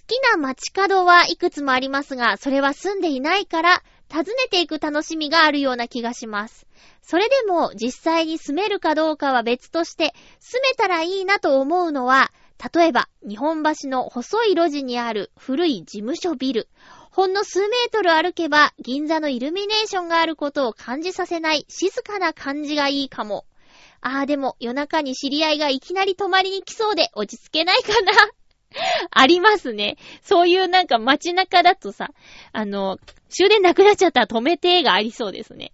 [0.06, 6.66] きな街角はいくつもありますが、それは住んでいないから、訪ねていく楽しみがあるような気がします。
[7.00, 12.32] それでも実際に住めるかどうかは別として、住めたらいいなと思うのは、
[12.74, 16.68] 例えば、日本橋の細い路地にある古い事務所ビル。
[17.16, 23.46] ほんの数メートル歩けば、銀座のイルミネーションがあることを感じさせない静かな感じがいいかも。
[24.02, 28.12] ああ、でも夜中に知り合いがいきなり泊まりに来そうで落ち着けないかな。
[29.10, 29.96] ありますね。
[30.20, 32.10] そういうなんか街中だとさ、
[32.52, 32.98] あの、
[33.30, 35.72] 終電なくなっちゃったら止めてがありそうですね。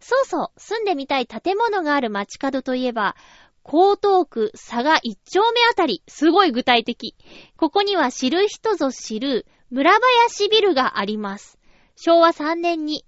[0.00, 3.14] そうそう、住んでみたい建物がある街角といえば、
[3.62, 7.14] 江東区佐賀一丁目あたり、すごい具体的。
[7.56, 11.58] ここには知る人ぞ知る村林ビルがあります。
[11.96, 13.04] 昭和3年に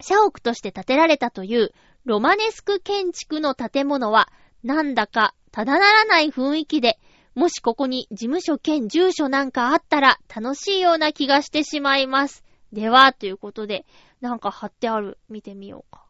[0.00, 1.72] 社屋として建てられたという
[2.04, 4.30] ロマネスク建築の建物は、
[4.62, 6.98] なんだかただならない雰囲気で、
[7.34, 12.44] もしここに事務所兼住所なんかあったら楽しいような気がしてしまいます。
[12.72, 13.86] では、ということで、
[14.20, 15.18] なんか貼ってある。
[15.28, 16.04] 見てみようか。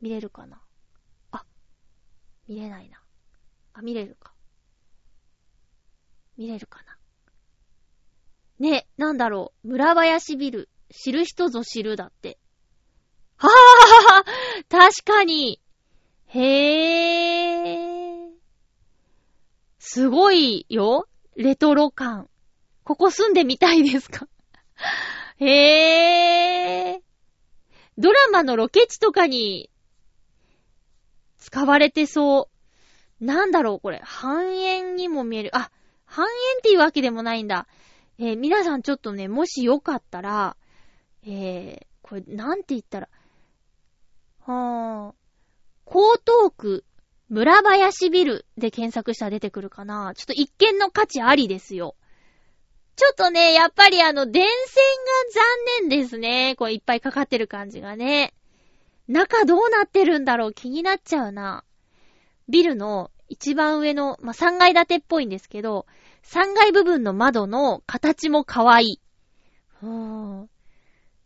[0.00, 0.60] 見れるかな、
[2.50, 3.00] 見れないな。
[3.74, 4.32] あ、見れるか。
[6.36, 6.98] 見れるかな。
[8.58, 9.68] ね、なんだろう。
[9.68, 10.68] 村林ビル。
[10.92, 12.38] 知る人ぞ知るだって。
[13.36, 15.60] はぁはぁ確かに。
[16.26, 18.30] へぇー。
[19.78, 21.06] すごいよ。
[21.36, 22.28] レトロ感。
[22.82, 24.26] ここ住んでみたいですか？
[25.38, 27.00] へぇー。
[27.96, 29.69] ドラマのロケ地とかに
[31.40, 32.48] 使われてそ
[33.20, 33.24] う。
[33.24, 34.00] なんだろうこれ。
[34.04, 35.50] 半円にも見える。
[35.56, 35.70] あ、
[36.04, 37.66] 半円っていうわけでもないんだ。
[38.18, 40.56] えー、皆さんちょっとね、もしよかったら、
[41.24, 43.08] えー、これ、なんて言ったら、
[44.46, 46.84] はー、江東区
[47.28, 50.12] 村林ビルで検索したら出てくるかな。
[50.16, 51.94] ちょっと一見の価値ありですよ。
[52.96, 56.56] ちょっとね、やっぱりあの、電線が残念ですね。
[56.56, 58.34] こういっぱいかかってる感じがね。
[59.10, 61.64] 中どうなってるんだろう気になっちゃうな。
[62.48, 65.86] ビルの一番上の、まあ、3階建てっぽいんですけど、
[66.24, 69.00] 3階部分の窓の形も可愛い。
[69.82, 70.50] うーん。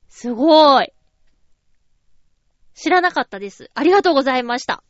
[0.09, 0.93] すごい。
[2.75, 3.71] 知らなかったです。
[3.75, 4.83] ありがとうございました。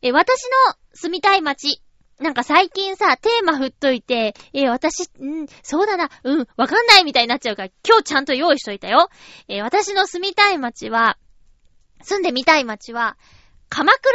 [0.00, 1.82] え、私の住みたい街。
[2.18, 5.46] なんか最近さ、テーマ振っといて、え私、ん？
[5.62, 9.10] そうだな、うん、わかんないみたいになっちゃうから、今日ちゃんと用意しといたよ。
[9.48, 11.18] え私の住みたい街は、
[12.04, 13.16] 住んでみたい街は、
[13.70, 14.12] 鎌倉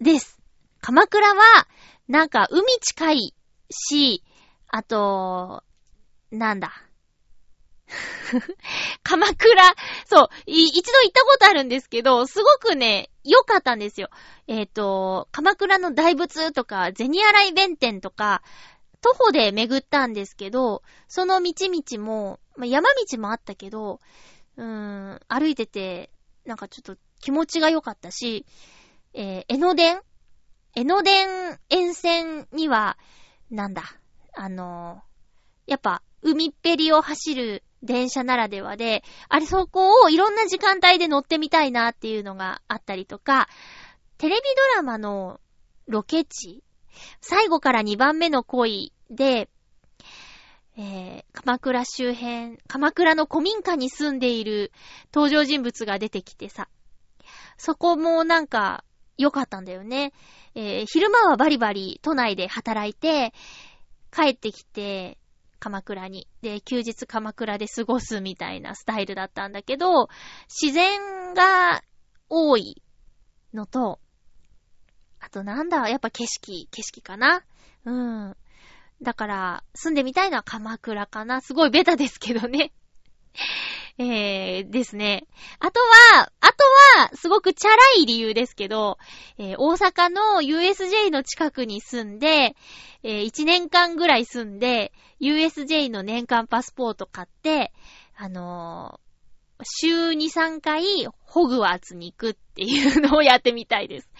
[0.00, 0.40] です。
[0.80, 1.68] 鎌倉は、
[2.08, 3.34] なんか海近い
[3.70, 4.22] し、
[4.68, 5.62] あと、
[6.30, 6.72] なんだ。
[9.04, 9.74] 鎌倉、
[10.06, 14.08] そう、一度行ったことあるんですけど、すごくね、良かったんですよ。
[14.46, 18.42] えっ、ー、と、鎌倉の大仏とか、銭洗弁天とか、
[19.02, 24.00] 徒歩で巡ったんですけど、その道々も、まあ、山道もあったけど、
[24.56, 26.10] うーん、歩いてて、
[26.46, 28.46] なんかちょっと気持ちが良かったし、
[29.12, 30.00] えー、江ノ電？
[30.76, 32.96] 江ノ電沿線には、
[33.50, 33.82] なんだ、
[34.32, 43.48] あのー、やっぱ、海っぺりを走る電車ならではで、あれそこをいろんな時間帯で乗ってみたいなっていうのがあったりとか、
[44.18, 45.40] テレビドラマの
[45.88, 46.62] ロケ地、
[47.20, 49.48] 最後から2番目の恋で、
[50.78, 54.70] えー、鎌倉周辺、鎌倉の古民家に住んでいる
[55.12, 56.68] 登場人物が出てきてさ、
[57.56, 58.84] そこもなんか
[59.18, 60.12] 良かったんだよね。
[60.54, 63.32] えー、昼間はバリバリ都内で働いて、
[64.10, 65.18] 帰ってきて、
[65.58, 66.28] 鎌倉に。
[66.42, 70.08] で、休日鎌倉で過ごすみたいなスタイルだったんだけど、
[70.48, 71.82] 自然が
[72.28, 72.82] 多い
[73.52, 74.00] のと、
[75.20, 77.42] あとなんだ、やっぱ景色、景色かな
[77.84, 78.36] うん。
[79.02, 81.40] だから、住んでみたいのは鎌倉かな。
[81.40, 82.72] すごいベタですけどね。
[83.98, 85.26] えー、ですね。
[85.58, 85.80] あと
[86.12, 86.64] は、あと
[87.00, 88.98] は、すごくチャラい理由ですけど、
[89.38, 92.56] えー、大阪の USJ の近くに住んで、
[93.02, 97.72] えー、1年間ぐらい住んで、USJ の年間パスポート買って、
[98.16, 100.84] あのー、週2、3回、
[101.22, 104.10] ホグワーツに行くっていうのをやってみたいです。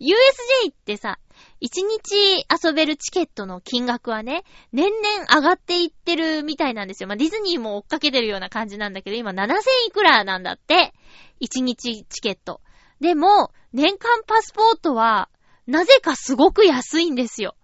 [0.00, 1.18] USJ ってさ、
[1.62, 4.42] 1日遊べるチケットの金額はね、
[4.72, 7.08] 年々上がっていってるみたいなんですよ。
[7.08, 10.92] まあ、ディズニーも追っかけてるような感じなんだけど、今7000いくらなんだって。
[11.40, 12.60] 1日チケット。
[13.00, 15.28] でも、年間パスポートは、
[15.68, 17.54] なぜかすごく安いんですよ。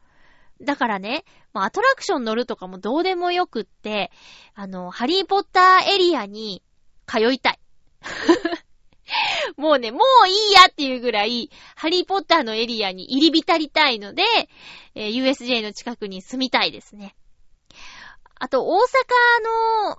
[0.60, 4.12] だからね、ま、アトラクション乗るとかもどうでもよくって、
[4.54, 6.62] あの、ハリーポッターエリアに
[7.06, 7.58] 通いたい。
[9.56, 14.22] もうね、もういいやっていうぐらい、ハリーポッターのエリアに入り浸りたいので、
[14.94, 17.16] えー、USJ の近くに住みたいですね。
[18.34, 18.78] あと、大阪
[19.90, 19.98] の、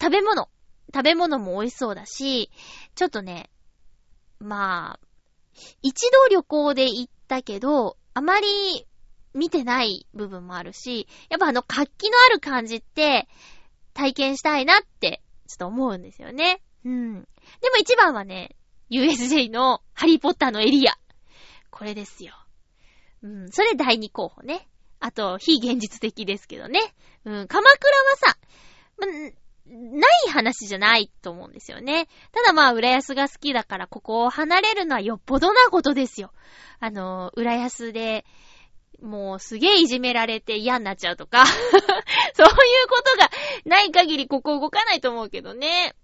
[0.00, 0.48] 食べ物。
[0.94, 2.50] 食べ物も美味しそうだし、
[2.94, 3.50] ちょっとね、
[4.38, 5.00] まあ、
[5.82, 8.86] 一度旅行で行ったけど、あまり
[9.34, 13.28] 見てない部分もあるし、やっぱあの活気のある感じって
[13.92, 16.62] 体験したいなってちょっと思うんですよね。
[16.84, 17.22] うん。
[17.60, 18.56] でも一番はね、
[18.90, 20.92] USJ のハリーポッターのエリア。
[21.70, 22.34] これですよ。
[23.22, 23.50] うん。
[23.50, 24.68] それ第二候補ね。
[25.00, 26.80] あと、非現実的ですけどね。
[27.24, 27.48] うん。
[27.48, 28.38] 鎌倉はさ、
[28.98, 29.06] ま、
[29.70, 32.08] ない話じゃないと思うんですよね。
[32.32, 36.32] ただまあ、浦安が好きだから、ここを離れるのはよっぽどなことですよ。
[36.80, 38.24] あの、浦安で、
[39.02, 43.30] もうすげえいじめられて嫌になっちゃうとか そういうことが
[43.64, 45.94] ない限りここ動かないと思うけどね。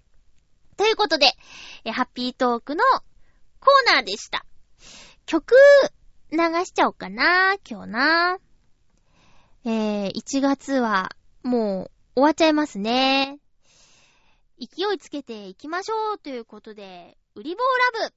[0.76, 1.26] ということで、
[1.84, 2.84] えハッピートークの
[3.60, 4.44] コーナーでした。
[5.26, 5.54] 曲、
[6.30, 8.38] 流しちゃおうかな、今日な。
[9.64, 13.38] えー、1月は、もう、終わっちゃいますね。
[14.60, 18.14] 勢いつけていきましょうということで、ウリボーラブ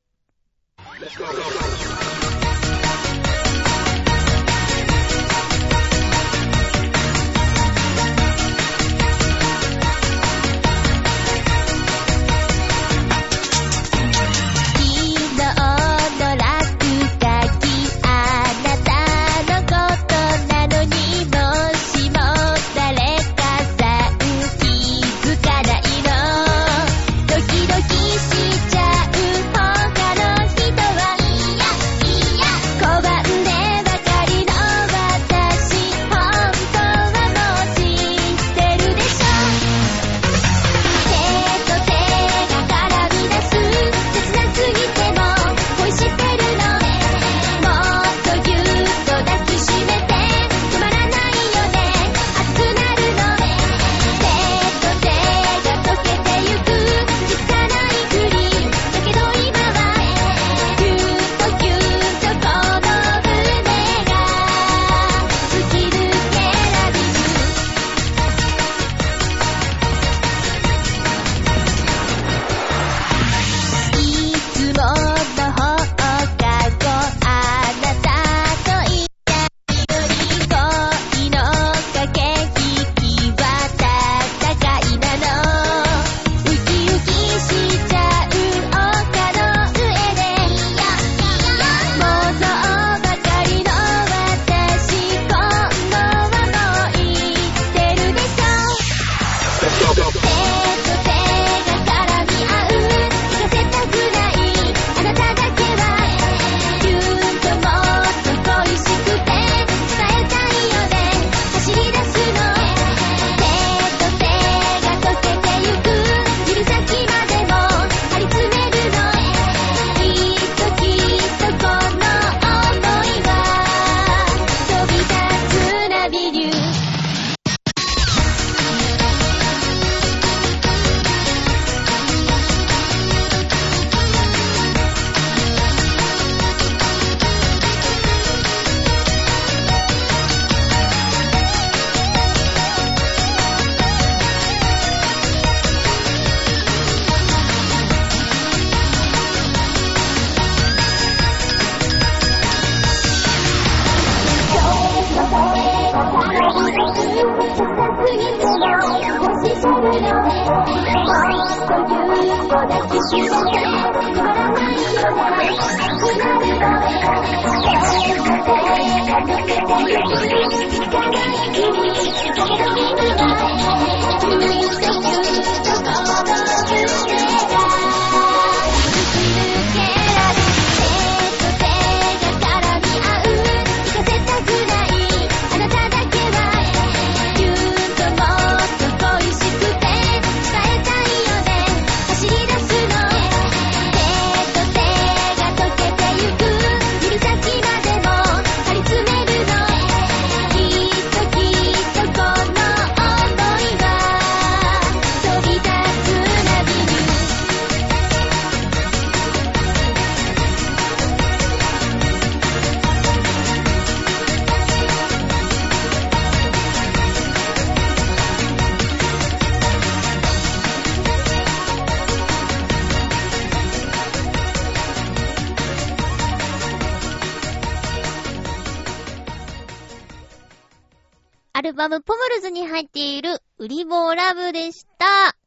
[231.88, 235.38] アルバムポムルズに入っているウリボーラブでした。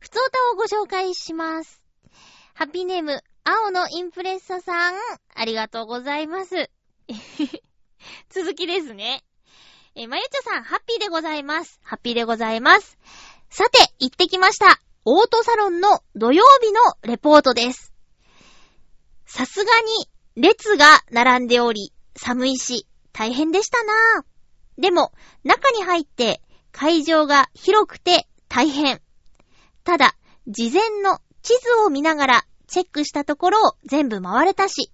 [0.00, 1.82] 普通歌をご紹介します。
[2.54, 4.94] ハッピーネーム、青のインプレッサさん、
[5.34, 6.70] ありがとうございます。
[8.30, 9.24] 続きですね。
[9.96, 11.80] えまゆちょさん、ハッピーでございます。
[11.82, 12.96] ハッピーでございます。
[13.50, 14.80] さて、行ってきました。
[15.04, 17.92] オートサロンの土曜日のレポートです。
[19.26, 24.37] さすがに、列が並んでおり、寒いし、大変でしたなぁ。
[24.78, 25.12] でも、
[25.44, 26.40] 中に入って、
[26.72, 29.00] 会場が広くて大変。
[29.84, 30.14] ただ、
[30.46, 34.92] 事前の地図を見ながらチェックしたところを全部回れたし、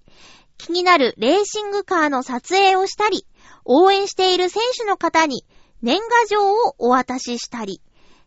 [0.57, 3.27] 気になるレーシングカーの撮影をしたり、
[3.65, 5.45] 応援している選手の方に
[5.83, 7.83] 年賀状をお渡ししたり、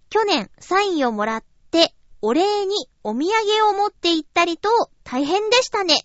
[0.09, 4.69] 去年サインをもらってお礼にお土産を持って行ったりと
[5.03, 5.95] 大変でしたね。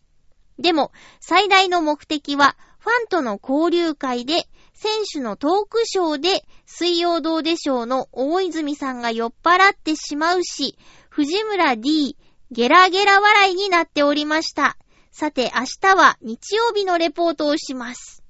[0.58, 4.48] でも、最大の目的はファンとの交流会で
[4.82, 10.76] 選手のトークショーで水曜どうでしょうの大泉さんが酔っ払ってしまうし、
[11.08, 12.16] 藤村 D、
[12.50, 14.76] ゲラゲラ笑いになっておりました。
[15.12, 18.24] さて、明日は日曜日のレポートをします。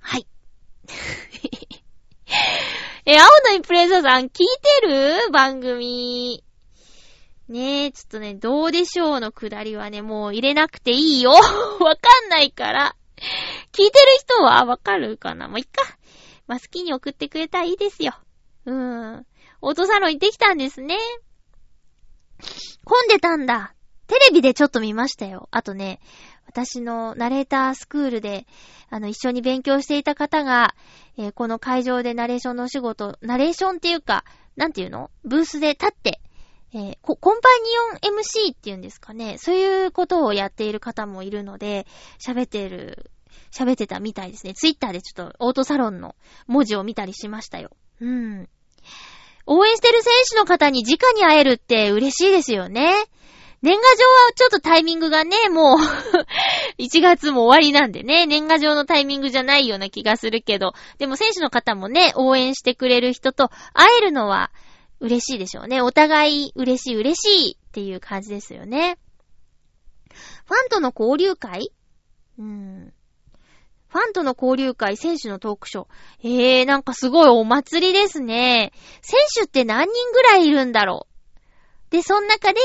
[0.00, 0.26] はい。
[3.06, 4.28] え、青のインプレッサーさん、聞い
[4.82, 5.30] てる？
[5.30, 6.44] 番組。
[7.48, 11.30] ねえ、ちょっとね、どうでしょうのくだりはね、もう入れなくていいよ。
[11.80, 12.97] わかんないから。
[13.72, 15.48] 聞いてる人はわかるかな？
[15.48, 15.82] もういっか。
[16.46, 18.14] まあ、好きに送ってくれたらいいですよ。
[18.64, 19.26] うーん。
[19.60, 20.96] オートサロン行ってきたんですね。
[22.84, 23.74] 混んでたんだ。
[24.06, 25.48] テレビでちょっと見ましたよ。
[25.50, 26.00] あとね、
[26.46, 28.46] 私のナレータースクールで、
[28.88, 30.74] あの、一緒に勉強していた方が、
[31.18, 34.24] えーこの会場でナレーションのお仕事、ナレーションっていうか、
[34.56, 35.10] なんていうの？
[35.24, 36.20] ブースで立って、
[36.74, 37.48] えーコンパ
[38.02, 39.38] ニオン MC っていうんですかね。
[39.38, 41.86] そういうことをやっている方もいるので、
[42.18, 43.10] 喋ってる、
[43.50, 44.54] 喋ってたみたいですね。
[44.54, 46.14] ツイッターでちょっとオートサロンの
[46.46, 47.70] 文字を見たりしましたよ。
[48.00, 48.48] うん。
[49.46, 52.94] 応援してる選手の方に直に会えるって嬉しいですよね。
[53.60, 55.78] 年賀状はちょっとタイミングがね、もう、
[56.78, 64.52] 1月も終わりなんでね、年賀状のタイミングじゃないような気がするけど、でも選手の方もね、応援してくれる人と会えるのは
[65.00, 65.80] 嬉しいでしょうね。
[65.80, 68.98] お互い嬉しい嬉しいっていう感じですよね。
[70.44, 71.70] ファンとの交流会？
[72.38, 72.92] うん。
[73.88, 75.86] ファンとの交流会、選手のトークショー。
[76.22, 78.72] えー、なんかすごいお祭りですね。
[79.00, 81.06] 選手って何人ぐらいいるんだろ
[81.90, 81.90] う？
[81.90, 82.58] で、その中で、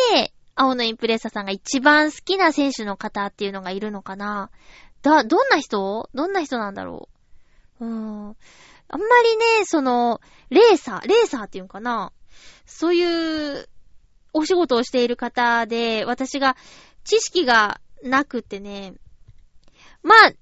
[0.56, 4.50] 青のインプレッサさんが一番好きな選手の方っていうのがいるのかな？
[5.02, 6.10] だ、どんな人？
[6.14, 7.10] どんな人なんだろ
[7.80, 7.86] う？
[7.86, 8.36] うーん。
[8.90, 10.20] あんまりね、その、
[10.50, 12.12] レーサー、レーサーっていうのかな？
[12.66, 13.68] そういう
[14.34, 16.56] お仕事をしている方で、私が
[17.04, 18.94] 知識がなくてね、
[20.02, 20.34] まあ、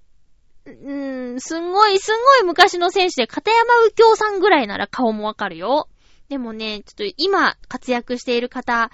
[0.65, 5.87] うーん、すんごい、すんごい昔の選手で、片山右京さんぐらいなら顔もわかるよ。
[6.29, 8.91] でもね、ちょっと今活躍している方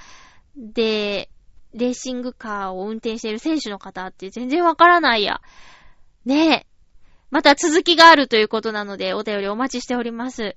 [0.56, 1.30] で、
[1.74, 5.42] レーシングカーを運転している選手の方って全然わからないや。
[6.26, 6.68] ねえ。
[7.30, 10.56] また続きがあるということなので、お便りお待ちしております。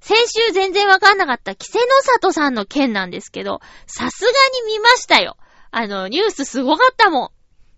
[0.00, 4.30] 先週全然わかんなかった、キセノサトさんの件なんですけど、さすが
[4.66, 5.36] に見ましたよ。
[5.70, 7.30] あの、ニュースすごかったもん。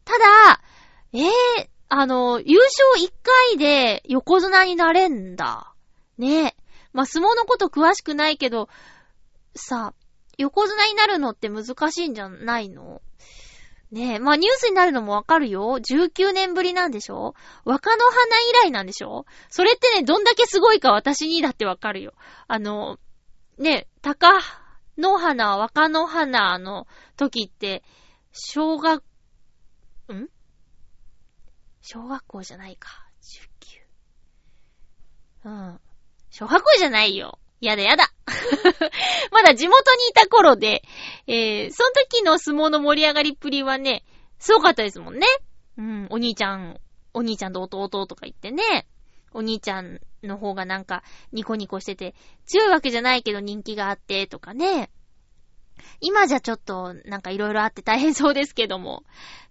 [0.05, 0.61] ただ、
[1.13, 5.73] ええあの、優勝1回で横綱になれんだ。
[6.19, 6.57] ねえ。
[6.93, 8.69] まあ、相撲のこと詳しくないけど、
[9.55, 9.95] さ、
[10.37, 13.03] 横綱になるのって難しいんじゃないの？
[13.91, 15.79] ねえ、まあニュースになるのもわかるよ。
[15.79, 17.35] 19年ぶりなんでしょ？
[17.65, 18.15] 若の花
[18.65, 19.27] 以来なんでしょ？
[19.49, 22.13] それってね、どんだけすごいか私にだってわかるよ。
[22.49, 22.99] あの、
[23.59, 24.29] ねえ、高
[24.99, 27.85] の花、若の花の時って、
[28.33, 29.03] 小学、
[30.13, 30.29] ん？
[31.81, 32.89] 小学校じゃないか。
[35.45, 35.49] 19。
[35.49, 35.81] うん。
[36.31, 37.39] 小学校じゃないよ。
[37.61, 38.13] やだやだ。
[39.33, 40.83] まだ地元にいた頃で、
[41.27, 44.05] えー、その時の相撲の盛り上がりっぷりはね、
[44.39, 45.27] すごかったですもんね。
[45.79, 46.81] うん、お兄ちゃん、
[47.15, 48.87] お兄ちゃんと弟とか言ってね、
[49.33, 51.03] お兄ちゃんの方がなんか
[51.33, 52.15] ニコニコしてて、
[52.47, 54.91] 強いわけじゃないけど人気があってとかね。
[56.01, 59.03] 今じゃちょっとなんか色々あって大変そうですけども、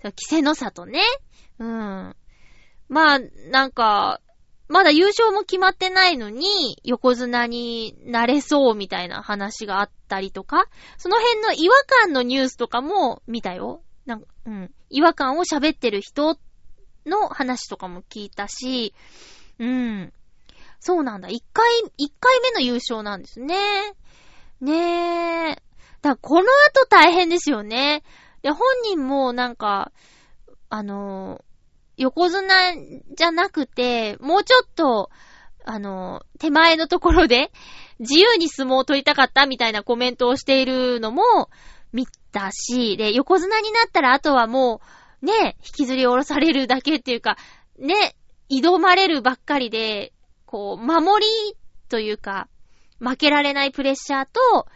[0.03, 1.01] 稀勢の里ね。
[1.59, 2.15] うん。
[2.87, 4.21] まあ、なんか、
[4.67, 10.65] まだ優勝も決まってないのに、横綱になれそうみたいな話があったりとか、
[10.97, 13.83] その辺の違和感のニュースとかも見たよ。
[14.05, 14.71] なんか、うん。
[14.89, 16.37] 違和感を喋ってる人
[17.05, 18.93] の話とかも聞いたし、
[19.59, 20.13] うん。
[20.79, 21.29] そうなんだ。
[21.29, 21.65] 一回、
[21.97, 23.55] 一回目の優勝なんですね。
[24.61, 25.61] ねえ。
[26.01, 28.03] だこの後大変ですよね。
[28.41, 29.91] で、本人もなんか、
[30.69, 31.43] あの
[31.97, 32.47] 横綱
[33.15, 35.09] じゃなくて、もうちょっと、
[35.63, 37.51] あの、手前のところで、
[37.99, 41.49] 自由に相撲を取りたかったみたいなコメントをしているのも
[41.93, 44.81] 見たし、で、横綱になったらあとはも
[45.21, 47.37] う、ね、引きずり下ろされるだけっていうか、
[47.79, 48.15] ね、
[48.49, 50.13] 挑まれるばっかりで、
[50.45, 51.57] こう、守り
[51.89, 52.47] というか、
[52.99, 54.67] 負けられないプレッシャーと、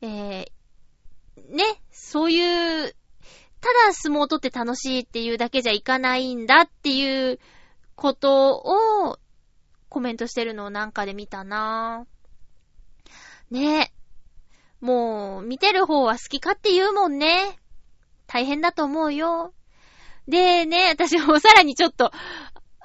[0.00, 2.94] えー、ね、そういう
[3.62, 7.38] ただ相撲を取って楽しいっていうだけじゃいかないんだっていう
[7.94, 9.18] ことを
[9.88, 13.54] コメントしてるのをなんかで見たなぁ。
[13.54, 13.92] ねえ
[14.84, 17.56] もう、見てる方は好きかって言うもんね。
[18.26, 19.54] 大変だと思うよ。
[20.26, 22.10] でね、私もさらにちょっと、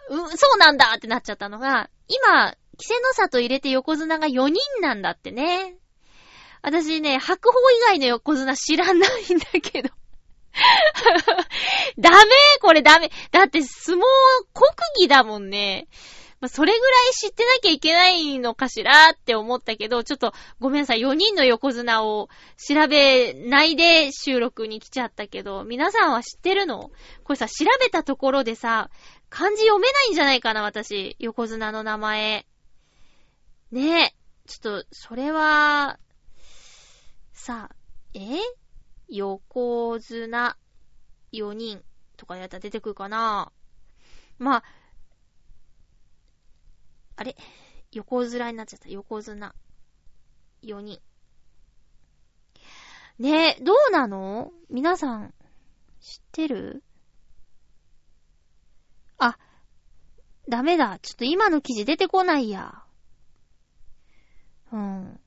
[0.09, 2.55] うん、そうなんだってなっちゃったのが、今、稀
[2.87, 5.75] 勢の里入れて横綱が4人なんだってね。
[6.61, 9.89] 私ね、白鵬以外の横綱知らないんだけど。
[11.97, 12.17] ダメ
[12.61, 13.11] これダメ。
[13.31, 14.01] だって相撲
[14.53, 14.65] 国
[14.99, 15.87] 技だもんね。
[16.39, 20.99] まあ、それぐらい知ってなきゃいけないのかしらって思ったけど、ちょっとごめんなさい。
[20.99, 26.91] 4人の横綱を調べないで収録に来ちゃったけど、皆さんは知ってるの？
[27.23, 28.91] これさ、調べたところでさ、
[29.29, 31.15] 漢字読めないんじゃないかな、私。
[31.19, 32.45] 横綱の名前。
[33.71, 34.13] ねえ。
[34.47, 35.99] ちょっと、それは、
[37.33, 37.69] さ、
[38.13, 38.19] え？
[39.09, 40.57] 横綱
[41.31, 41.83] 4人
[42.17, 43.51] とかやったら出てくるかな
[44.39, 44.63] まあ、
[47.15, 47.35] あれ？
[47.91, 48.89] 横綱になっちゃった。
[48.89, 49.55] 横綱。
[50.61, 50.99] 4人。
[53.19, 54.51] ねえ、どうなの？
[54.69, 55.33] 皆さん、
[55.99, 56.83] 知ってる？
[59.17, 59.37] あ、
[60.47, 60.99] ダメだ。
[60.99, 62.83] ちょっと今の記事出てこないや。
[64.71, 65.19] うん。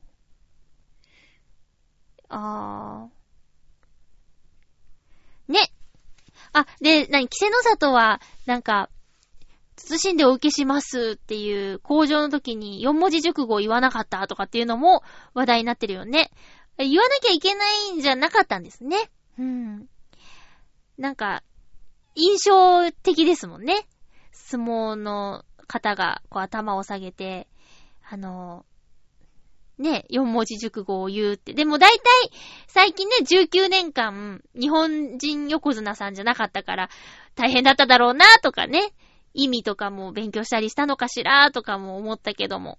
[2.28, 5.53] あー。
[5.53, 5.72] ね。
[6.53, 8.89] あ、で、なに、稀勢の里は、なんか、
[9.76, 15.03] 慎んでお受けしますっていう工場の時に4文字熟語を言わなかったとかっていうのも
[15.33, 16.31] 話題になってるよね。
[16.76, 19.11] 言わなきゃいけないんじゃなかったんですね。
[19.39, 19.89] うん。
[20.99, 21.43] なんか、
[22.14, 23.87] 印象的ですもんね。
[24.33, 27.49] 相撲の方がこう頭を下げて、
[28.09, 28.64] あの、
[29.81, 31.55] ね、4文字熟語を言うって。
[31.55, 32.03] でも大体、
[32.68, 36.91] 最近ね、19年間、日本人横綱さんじゃなかったから、
[37.35, 38.93] 大変だっただろうな、とかね、
[39.33, 42.78] 意味とかも勉強したりしたのかしら、とかも思ったけども。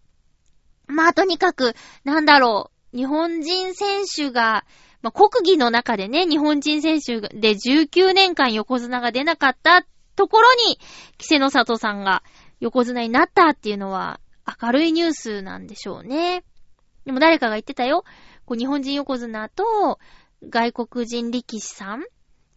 [0.87, 4.65] まあ、とにかく、なんだろう、日本人選手が、
[5.01, 9.85] まあ、国技の中でね、日本人選手で19年間横綱が出なかった
[10.15, 10.77] ところに、
[11.19, 12.21] 稀勢の里さんが
[12.59, 14.19] 横綱になったっていうのは、
[14.61, 16.43] 明るいニュースなんでしょうね。
[17.05, 18.03] でも誰かが言ってたよ。
[18.45, 19.99] こう日本人横綱と
[20.49, 22.03] 外国人力士さん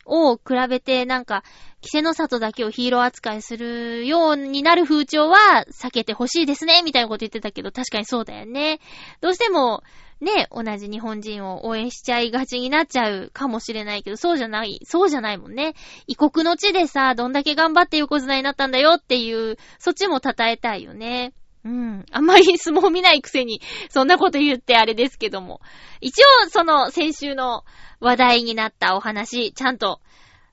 [0.07, 1.43] を比べてなんか、
[1.83, 8.81] 稀勢の里だけをヒーロー扱いするようになる風潮は避けてほしいですね、みたいなこと言ってたけど、確かにそうだよね。
[9.21, 9.83] どうしても、
[10.21, 15.75] ね、同じ日本人を応援しちゃいがちになっちゃうかもしれないけど、そうじゃない、そうじゃないもんね。
[16.07, 21.33] 異国の地でさ、どんだけ頑張って横綱になったんだよっていう、そっちも称えたいよね。
[21.65, 22.05] うん。
[22.13, 25.61] あんまり相撲見ないくせに、そんなこと言ってあれですけども。
[26.01, 27.65] 一応、その、先週の
[28.01, 30.01] 話題になったお話、ちゃんと、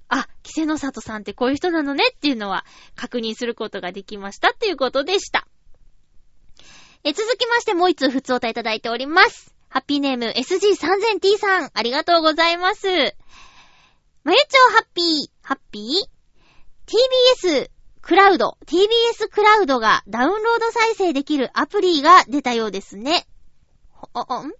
[0.07, 5.47] あ、稀勢の里さんってこういう人なのねっていうのは、確認することができましたっていうことでした。
[7.03, 9.53] え、続きましてもう一通普通おたいただいております。
[9.69, 12.87] ハッピーネーム SG3000T さん、ありがとうございます。
[14.23, 16.20] まゆちょうハッピー、ハッピー？
[18.31, 23.27] ラウド、TBS クラウドがダウンロード再生できるアプリが出たようですね。
[24.13, 24.53] あ、ん？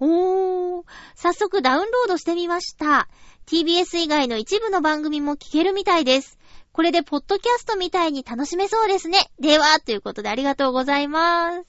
[0.00, 0.84] おー、
[1.14, 3.08] 早速ダウンロードしてみました。
[3.46, 6.38] TBS 以外の一部の番組も聞けるみたいです。
[6.72, 9.30] これでポッドキャストみたいに楽しめそうですね。
[9.38, 11.66] では、ということでありがとうございます。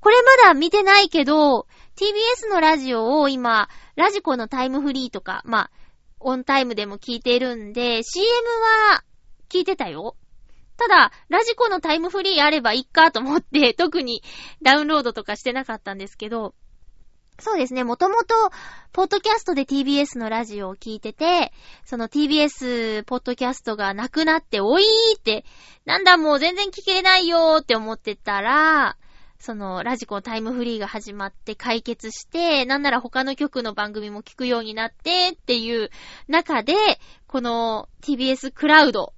[0.00, 1.66] これまだ見てないけど、
[1.96, 5.70] TBS のラジオを今、ラジコのタイムフリーとか、まあ、
[6.20, 8.26] オンタイムでも聞いているんで、CM
[8.88, 9.04] は
[9.50, 10.16] 聞いてたよ。
[10.82, 14.20] ただ、ラジコのタイムフリーあればいっかと思って、 特に
[14.62, 16.54] ダウンロードとかしてなかったんですけど、
[17.38, 18.34] そうですね、もともと、
[18.92, 21.52] ポッドキャストで TBS のラジオを聞いてて、
[21.84, 25.44] その TBS ポッドキャストがなくなって、おいーって、
[25.84, 28.96] なんだもう全然聞けないよーって思ってたら、
[29.38, 35.90] その、ラジコタイムフリーが始まって解決して、なんなら他の曲の番組も聞くようになってっていう
[36.28, 36.74] 中で、
[37.28, 39.14] この TBS クラウド。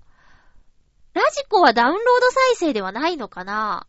[1.15, 3.87] ラジコはダウンロード再生ではないのかな？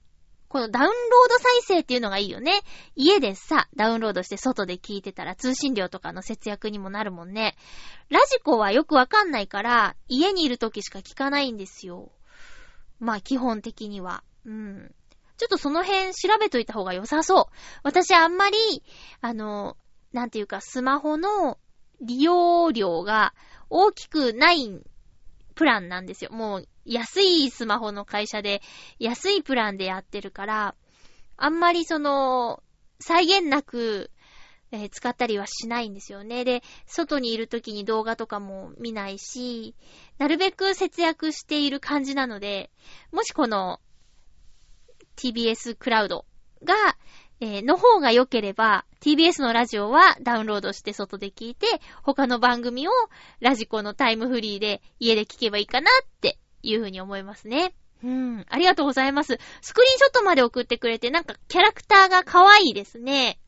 [0.47, 0.93] このダウンロー
[1.29, 2.61] ド再生っていうのがいいよね。
[2.95, 7.57] 家でさ、ダウンロードして外で聞いてたら通信料とかの節約にもなるもんね。
[8.09, 12.11] ラジコはよくわかんないから、家にいる時しか聞かないんですよ。
[12.99, 14.23] まあ基本的には。
[14.45, 14.95] うん。
[15.37, 17.55] ちょっとその辺調べといた方が良さそう。
[17.83, 18.57] 私あんまり、
[19.19, 19.75] あの、
[20.13, 21.57] なんていうか、スマホの
[21.99, 23.33] 利用量が
[23.69, 24.69] 大きくない
[25.55, 26.31] プランなんですよ。
[26.31, 28.61] もう、安いスマホの会社で、
[28.99, 30.75] 安いプランでやってるから、
[31.37, 32.63] あんまりその、
[32.99, 34.11] 再現なく、
[34.71, 36.43] えー、使ったりはしないんですよね。
[36.43, 39.75] で、外にいる時に動画とかも見ないし、
[40.17, 42.71] なるべく節約している感じなので、
[43.11, 43.79] もしこの
[45.15, 46.25] TBS クラウド
[46.63, 46.75] が、
[47.41, 51.67] えー、の方が良ければ、TBS のラジオはダウンロードして外で聞いて、
[52.01, 52.91] 他の番組を
[53.39, 57.73] ラジコのタイムフリーで家で聞けばいいかなっていうふうに思いますね。
[58.03, 58.45] うん。
[58.49, 59.39] ありがとうございます。
[59.61, 63.39] スクリーンショットまで送ってくれて、なんかキャラクターが可愛いですね。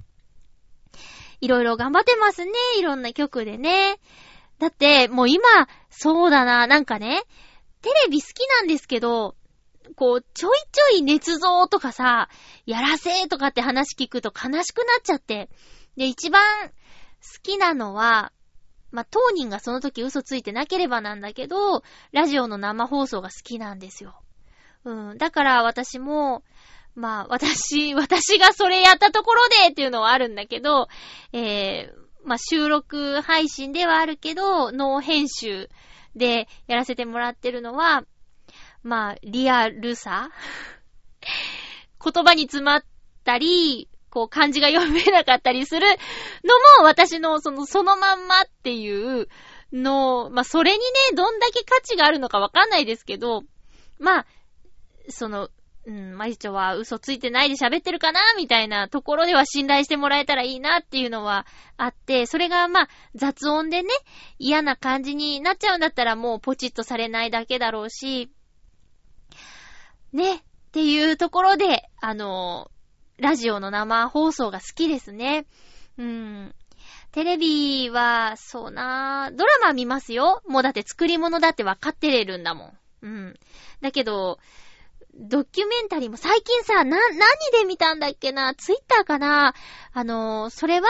[1.41, 2.51] いろいろ頑張ってますね。
[2.79, 3.99] いろんな曲でね。
[4.59, 5.43] だって、もう今、
[5.89, 7.21] そうだな、なんかね、
[7.81, 9.35] テレビ好きなんですけど、
[9.95, 12.29] こう、ちょいちょい捏造とかさ、
[12.65, 15.49] やらせとかって話聞くと悲しくなっちゃって。
[15.95, 16.73] で、一番好
[17.43, 18.31] きなのは、
[18.97, 21.83] まあ、当人がその時嘘ついてなければなんだけど、
[22.13, 24.15] ラジオの生放送が好きなんですよ。
[24.85, 25.17] うん。
[25.19, 26.41] だから私も、
[26.95, 30.87] まあ、私、 私がそれやったところでっていうのはあるんだけど、
[31.31, 35.69] えー、まあ、収録配信ではあるけど、ノー編集
[36.15, 38.03] でやらせてもらってるのは、
[38.81, 40.31] まあ、リアルさ
[42.03, 42.83] 言葉に詰まっ
[43.23, 49.27] たり、こう漢字が読めなかったりするのも私のその、そのまんまっていう
[49.73, 50.83] の、まあ、それにね、
[51.15, 53.43] どんだけ価値があるのかわかんないですけど、
[53.99, 54.25] まあ、
[55.09, 55.49] その、
[55.85, 61.47] うん、マリチョは嘘ついてないで喋ってるかなみたいなところでは信頼してもらえたらいいなっていうのは
[61.77, 63.89] あって、それがまあ雑音でね、
[64.37, 68.29] 嫌な感じになっちゃうんだったらもうポチッとされないだけだろうし、
[70.11, 70.41] ね、っ
[70.73, 72.69] ていうところで、あの、
[73.17, 75.45] ラジオの生放送が好きですね。
[75.97, 76.55] うん。
[77.11, 80.41] テレビは、そうなドラマ見ますよ。
[80.47, 82.77] もうだって作り物だって分かってれるんだもん。
[83.01, 83.39] うん。
[83.81, 84.39] だけど、
[85.15, 87.17] ドキュメンタリーも最近さ、な、何
[87.59, 88.53] で見たんだっけな？
[88.53, 89.55] ツイッターかな？
[89.93, 90.87] あの、それは、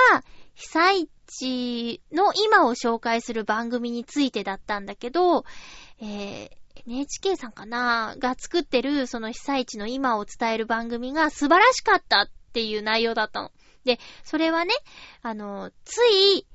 [0.53, 5.45] 被災地の今を紹介する番組についてだったんだけど、
[6.01, 6.57] えー、
[6.88, 13.51] NHK さんかなが作ってるその被災地の今を伝える番組が素晴らしかったっていう内容だったの。
[13.83, 14.73] で、それはね、
[15.21, 16.47] あの、つい、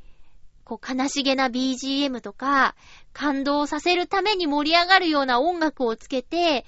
[0.64, 2.74] こう悲しげな BGM とか、
[3.12, 6.64] 感動させるために盛り上がるような音楽をつけて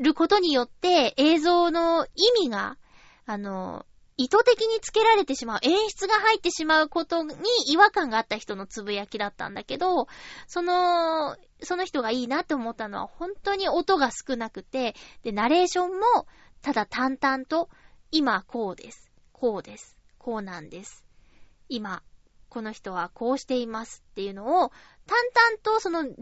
[0.00, 2.78] ることによって映像の意味が、
[3.26, 3.86] あの、
[4.18, 7.32] 意図的につけられてしまう、演出が入ってしまうことに
[7.68, 10.08] 違和感があった人のつぶやきだったんだけど、
[10.48, 16.26] その、その人がいいなって思ったのは本当に音が少なくて、で、ナレーションも
[16.62, 17.70] ただ淡々と、
[18.10, 19.10] 今こうです。
[19.32, 19.96] こうです。
[20.18, 21.04] こうなんです。
[21.68, 22.02] 今、
[22.48, 24.72] この人はこうしていますっていうのを、
[25.08, 26.16] 淡々とその現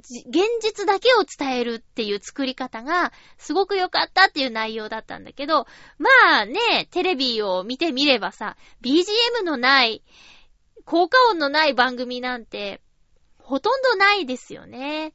[0.63, 5.67] 実だけを伝えるっていう作り方がすごく良かったっていう内容だったんだけど、
[5.99, 6.09] ま
[6.43, 10.05] あね、テレビを見てみればさ、BGM のない、
[10.85, 12.81] 効果音のない番組なんて、
[13.39, 15.13] ほとんどないですよね。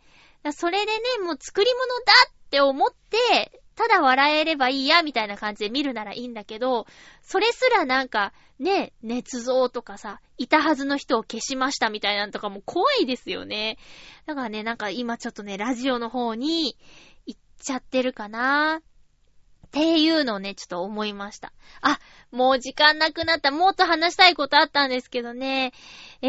[0.52, 6.86] それでね、もう作り物だって思ってただ笑えればいいや、みたいな感じで見るならいいんだけど、
[7.24, 13.80] それすらなんか、ね、捏造とかさ、いたはずの人を消しましたみたいなのとかも怖いですよね。
[14.28, 16.78] だからね、なんか今ちょっとね、ラジオの方に
[17.26, 21.54] 行っちゃってるかなっていうのをね、ちょっと思いました。
[21.82, 22.00] あ、
[22.32, 23.50] もう時間なくなった。
[23.50, 25.74] もっと話したいことあったんですけどね。
[26.22, 26.28] え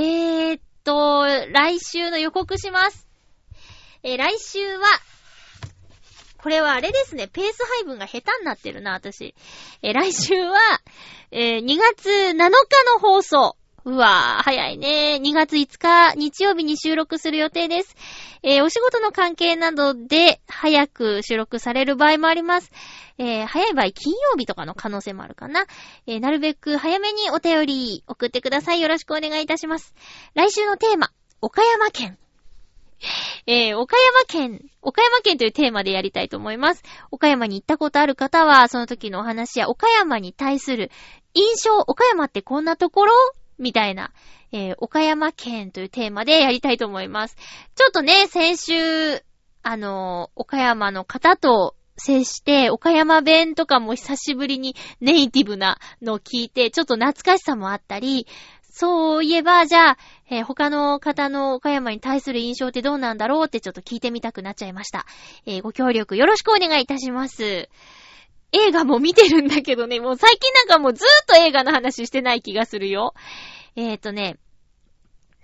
[0.52, 3.06] ー、っと、来週の予告します。
[4.02, 4.86] え、来週は、
[6.43, 9.34] これはあれですね、ペース配分が下手になってるな、私。
[9.80, 10.59] え、来週は、
[11.30, 12.51] えー、2月7日の
[12.99, 13.57] 放送。
[13.84, 15.20] うわぁ、早いね。
[15.22, 17.95] 2月5日、日曜日に収録する予定です。
[18.43, 22.72] えー、お仕事の関係などで、早く収録される場合もあります。
[23.18, 25.66] えー、早い場合、金曜日とかの可能性もあるかな。
[26.09, 28.80] えー、なるべく早めにお便り送ってください。
[28.80, 29.95] よろしくお願いいたします。
[30.34, 32.18] 来週のテーマ、岡山県。
[33.46, 36.82] えー、岡山県、岡山県というテーマでやりたいと思います。
[37.11, 40.90] 岡山に行ったことある方は、その時のお話や岡山に対する
[41.34, 43.12] 印象、岡山ってこんなところ？
[43.59, 44.12] みたいな、
[44.50, 47.36] えー、岡山県というテーマでやりたいと思います。
[47.74, 49.22] ちょっとね、先週、
[49.62, 58.26] あのー、岡山の方と接して、岡山弁とかも久しぶりにネイティブなのを聞いて、ちょっと懐かしさもあったり、
[58.72, 59.98] そういえば、じゃあ、
[60.30, 65.04] えー、他の方の岡山に対する印象ってどうなんだろうってちょっと聞いてみたくなっちゃいました。
[65.44, 67.68] えー、ご協力よろしくお願いいたします。
[68.52, 73.12] 映画も見てるんだけどね、もう最近なんかもうずーっと映画の話してない気がするよ。
[73.76, 74.38] えーとね、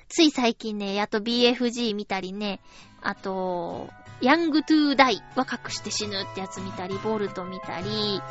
[0.09, 2.61] つい最近ね、やっと BFG 見たりね、
[3.03, 3.91] あと、
[4.22, 8.22] ヤングトゥーダイは隠して死ぬってやつ見たり、ボルト見たり、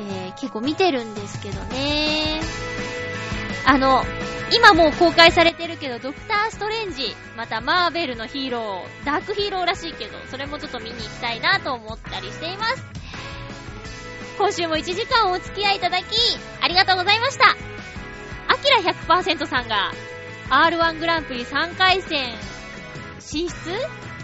[0.00, 2.61] えー、結構見てるんですけどね。
[3.64, 4.04] あの、
[4.54, 12.84] 今もう公開されてるけど、ドクターストレンジ、またマーベルのヒーロー、ダークヒーローらしいけど、それもちょっと見に行きたいなと思ったりしています。
[14.36, 16.04] 今週も1時間お付き合いいただき、
[16.60, 17.50] ありがとうございました。
[18.48, 19.92] アキラ100%さんが、
[20.50, 22.34] R1 グランプリ3回戦
[23.20, 23.54] 進出？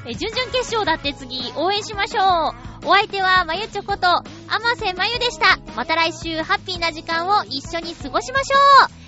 [0.07, 2.89] え、準々決勝だって次、応援しましょう。
[2.89, 5.59] お相手は、まゆちょこと、あませまゆでした。
[5.75, 8.57] また来週、ハッピーな時間を一緒に過ごしましょ
[9.05, 9.08] う。